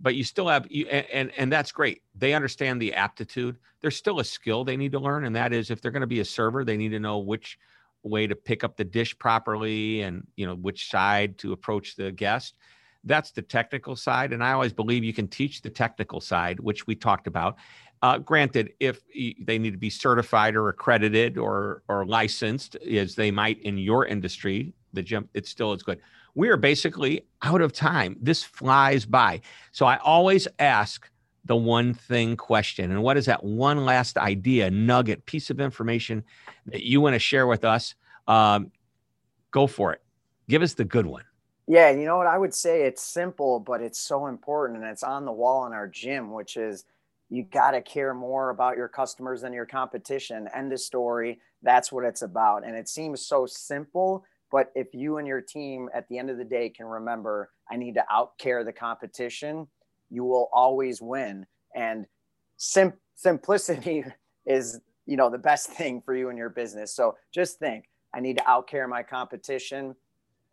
but 0.00 0.14
you 0.14 0.24
still 0.24 0.48
have 0.48 0.66
you, 0.70 0.86
and, 0.86 1.06
and 1.12 1.32
and 1.36 1.52
that's 1.52 1.72
great. 1.72 2.02
They 2.14 2.34
understand 2.34 2.80
the 2.80 2.94
aptitude. 2.94 3.56
There's 3.80 3.96
still 3.96 4.20
a 4.20 4.24
skill 4.24 4.64
they 4.64 4.76
need 4.76 4.92
to 4.92 4.98
learn 4.98 5.24
and 5.24 5.34
that 5.36 5.52
is 5.52 5.70
if 5.70 5.80
they're 5.80 5.90
going 5.90 6.00
to 6.00 6.06
be 6.06 6.20
a 6.20 6.24
server 6.24 6.64
they 6.64 6.76
need 6.76 6.90
to 6.90 7.00
know 7.00 7.18
which 7.18 7.58
way 8.02 8.26
to 8.26 8.36
pick 8.36 8.62
up 8.64 8.76
the 8.76 8.84
dish 8.84 9.18
properly 9.18 10.02
and 10.02 10.26
you 10.36 10.46
know 10.46 10.54
which 10.54 10.88
side 10.90 11.38
to 11.38 11.52
approach 11.52 11.96
the 11.96 12.12
guest. 12.12 12.56
That's 13.04 13.30
the 13.30 13.42
technical 13.42 13.96
side 13.96 14.32
and 14.32 14.42
i 14.42 14.52
always 14.52 14.72
believe 14.72 15.04
you 15.04 15.14
can 15.14 15.28
teach 15.28 15.62
the 15.62 15.70
technical 15.70 16.20
side 16.20 16.60
which 16.60 16.86
we 16.86 16.94
talked 16.94 17.26
about. 17.26 17.56
Uh, 18.00 18.18
granted 18.18 18.72
if 18.78 19.00
they 19.42 19.58
need 19.58 19.72
to 19.72 19.78
be 19.78 19.90
certified 19.90 20.54
or 20.54 20.68
accredited 20.68 21.36
or 21.36 21.82
or 21.88 22.06
licensed 22.06 22.76
as 22.76 23.16
they 23.16 23.30
might 23.30 23.60
in 23.62 23.76
your 23.76 24.06
industry 24.06 24.72
the 24.92 25.02
gym 25.02 25.28
it 25.34 25.46
still 25.46 25.72
is 25.72 25.82
good 25.82 26.00
we 26.38 26.48
are 26.48 26.56
basically 26.56 27.26
out 27.42 27.60
of 27.60 27.72
time 27.72 28.16
this 28.20 28.42
flies 28.42 29.04
by 29.04 29.40
so 29.72 29.84
i 29.86 29.96
always 29.98 30.46
ask 30.58 31.10
the 31.48 31.56
one 31.56 31.94
thing 31.94 32.36
question. 32.36 32.90
And 32.92 33.02
what 33.02 33.16
is 33.16 33.26
that 33.26 33.42
one 33.42 33.84
last 33.84 34.16
idea, 34.16 34.70
nugget, 34.70 35.26
piece 35.26 35.50
of 35.50 35.60
information 35.60 36.22
that 36.66 36.84
you 36.84 37.00
want 37.00 37.14
to 37.14 37.18
share 37.18 37.46
with 37.46 37.64
us? 37.64 37.94
Um, 38.28 38.70
go 39.50 39.66
for 39.66 39.94
it. 39.94 40.02
Give 40.48 40.62
us 40.62 40.74
the 40.74 40.84
good 40.84 41.06
one. 41.06 41.24
Yeah, 41.66 41.90
you 41.90 42.04
know 42.04 42.16
what 42.16 42.26
I 42.26 42.38
would 42.38 42.54
say? 42.54 42.82
It's 42.82 43.02
simple, 43.02 43.60
but 43.60 43.82
it's 43.82 43.98
so 43.98 44.26
important, 44.26 44.80
and 44.80 44.88
it's 44.88 45.02
on 45.02 45.24
the 45.24 45.32
wall 45.32 45.66
in 45.66 45.72
our 45.72 45.88
gym, 45.88 46.32
which 46.32 46.56
is 46.56 46.84
you 47.28 47.42
got 47.42 47.72
to 47.72 47.82
care 47.82 48.14
more 48.14 48.50
about 48.50 48.76
your 48.76 48.88
customers 48.88 49.42
than 49.42 49.52
your 49.52 49.66
competition. 49.66 50.48
End 50.54 50.72
of 50.72 50.80
story. 50.80 51.40
That's 51.62 51.92
what 51.92 52.04
it's 52.04 52.22
about. 52.22 52.66
And 52.66 52.74
it 52.74 52.88
seems 52.88 53.20
so 53.20 53.44
simple, 53.44 54.24
but 54.50 54.72
if 54.74 54.88
you 54.94 55.18
and 55.18 55.26
your 55.26 55.40
team 55.40 55.88
at 55.94 56.08
the 56.08 56.18
end 56.18 56.30
of 56.30 56.38
the 56.38 56.44
day 56.44 56.70
can 56.70 56.86
remember, 56.86 57.50
I 57.70 57.76
need 57.76 57.94
to 57.94 58.04
outcare 58.10 58.64
the 58.64 58.72
competition, 58.72 59.68
you 60.10 60.24
will 60.24 60.48
always 60.52 61.02
win. 61.02 61.46
And 61.74 62.06
sim- 62.56 62.94
simplicity 63.14 64.04
is, 64.46 64.80
you 65.06 65.16
know, 65.16 65.30
the 65.30 65.38
best 65.38 65.70
thing 65.70 66.00
for 66.00 66.14
you 66.14 66.28
and 66.30 66.38
your 66.38 66.50
business. 66.50 66.94
So 66.94 67.16
just 67.32 67.58
think, 67.58 67.84
I 68.14 68.20
need 68.20 68.38
to 68.38 68.44
outcare 68.44 68.88
my 68.88 69.02
competition 69.02 69.94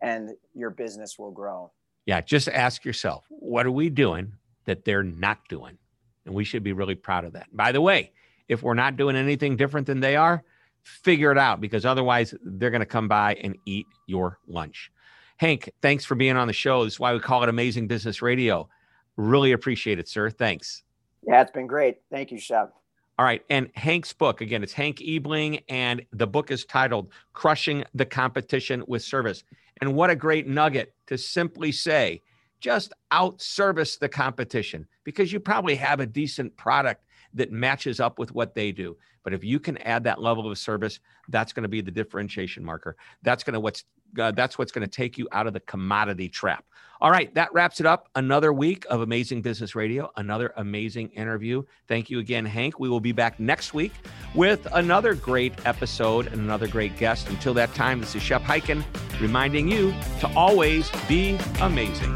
and 0.01 0.31
your 0.53 0.69
business 0.69 1.17
will 1.17 1.31
grow. 1.31 1.71
Yeah, 2.05 2.21
just 2.21 2.47
ask 2.49 2.85
yourself, 2.85 3.25
what 3.29 3.65
are 3.65 3.71
we 3.71 3.89
doing 3.89 4.33
that 4.65 4.85
they're 4.85 5.03
not 5.03 5.39
doing? 5.47 5.77
And 6.25 6.35
we 6.35 6.43
should 6.43 6.63
be 6.63 6.73
really 6.73 6.95
proud 6.95 7.23
of 7.23 7.33
that. 7.33 7.47
By 7.55 7.71
the 7.71 7.81
way, 7.81 8.11
if 8.47 8.61
we're 8.61 8.73
not 8.73 8.97
doing 8.97 9.15
anything 9.15 9.55
different 9.55 9.87
than 9.87 10.01
they 10.01 10.15
are, 10.15 10.43
figure 10.85 11.31
it 11.31 11.37
out 11.37 11.59
because 11.59 11.85
otherwise 11.85 12.33
they're 12.43 12.69
going 12.69 12.79
to 12.79 12.85
come 12.85 13.07
by 13.07 13.33
and 13.35 13.57
eat 13.65 13.87
your 14.05 14.39
lunch. 14.47 14.91
Hank, 15.37 15.69
thanks 15.81 16.05
for 16.05 16.15
being 16.15 16.37
on 16.37 16.47
the 16.47 16.53
show. 16.53 16.83
This 16.85 16.93
is 16.93 16.99
why 16.99 17.13
we 17.13 17.19
call 17.19 17.43
it 17.43 17.49
Amazing 17.49 17.87
Business 17.87 18.21
Radio. 18.21 18.69
Really 19.17 19.51
appreciate 19.51 19.99
it, 19.99 20.07
sir. 20.07 20.29
Thanks. 20.29 20.83
Yeah, 21.27 21.41
it's 21.41 21.51
been 21.51 21.67
great. 21.67 21.97
Thank 22.11 22.31
you, 22.31 22.39
Shep. 22.39 22.73
All 23.17 23.25
right. 23.25 23.41
And 23.49 23.69
Hank's 23.75 24.13
book, 24.13 24.41
again, 24.41 24.61
it's 24.61 24.73
Hank 24.73 25.01
Ebling, 25.01 25.61
and 25.69 26.01
the 26.11 26.27
book 26.27 26.51
is 26.51 26.65
titled 26.65 27.11
Crushing 27.33 27.83
the 27.93 28.05
Competition 28.05 28.83
with 28.87 29.01
Service. 29.01 29.43
And 29.81 29.95
what 29.95 30.09
a 30.09 30.15
great 30.15 30.47
nugget 30.47 30.93
to 31.07 31.17
simply 31.17 31.71
say, 31.71 32.21
just 32.59 32.93
outservice 33.11 33.99
the 33.99 34.09
competition 34.09 34.85
because 35.03 35.31
you 35.31 35.39
probably 35.39 35.75
have 35.75 35.99
a 35.99 36.05
decent 36.05 36.55
product 36.57 37.04
that 37.35 37.51
matches 37.51 37.99
up 37.99 38.17
with 38.17 38.33
what 38.33 38.55
they 38.55 38.71
do. 38.71 38.97
But 39.23 39.33
if 39.33 39.43
you 39.43 39.59
can 39.59 39.77
add 39.79 40.03
that 40.05 40.21
level 40.21 40.49
of 40.49 40.57
service, 40.57 40.99
that's 41.29 41.53
going 41.53 41.63
to 41.63 41.69
be 41.69 41.81
the 41.81 41.91
differentiation 41.91 42.63
marker. 42.63 42.95
That's 43.23 43.43
going 43.43 43.53
to 43.53 43.59
what's 43.59 43.83
uh, 44.19 44.31
that's 44.31 44.57
what's 44.57 44.71
going 44.71 44.87
to 44.87 44.91
take 44.91 45.17
you 45.17 45.27
out 45.31 45.47
of 45.47 45.53
the 45.53 45.59
commodity 45.61 46.29
trap. 46.29 46.63
All 47.01 47.11
right, 47.11 47.33
that 47.35 47.53
wraps 47.53 47.81
it 47.81 47.85
up. 47.85 48.07
Another 48.15 48.53
week 48.53 48.85
of 48.89 49.01
Amazing 49.01 49.41
Business 49.41 49.75
Radio, 49.75 50.09
another 50.15 50.53
amazing 50.55 51.09
interview. 51.09 51.63
Thank 51.87 52.09
you 52.09 52.19
again, 52.19 52.45
Hank. 52.45 52.79
We 52.79 52.87
will 52.87 53.01
be 53.01 53.11
back 53.11 53.37
next 53.39 53.73
week 53.73 53.91
with 54.33 54.65
another 54.71 55.13
great 55.13 55.53
episode 55.65 56.27
and 56.27 56.39
another 56.39 56.67
great 56.67 56.95
guest. 56.97 57.27
Until 57.29 57.53
that 57.55 57.73
time, 57.73 57.99
this 57.99 58.15
is 58.15 58.21
Shep 58.21 58.43
Hyken 58.43 58.83
reminding 59.19 59.69
you 59.69 59.93
to 60.21 60.33
always 60.35 60.89
be 61.07 61.37
amazing. 61.59 62.15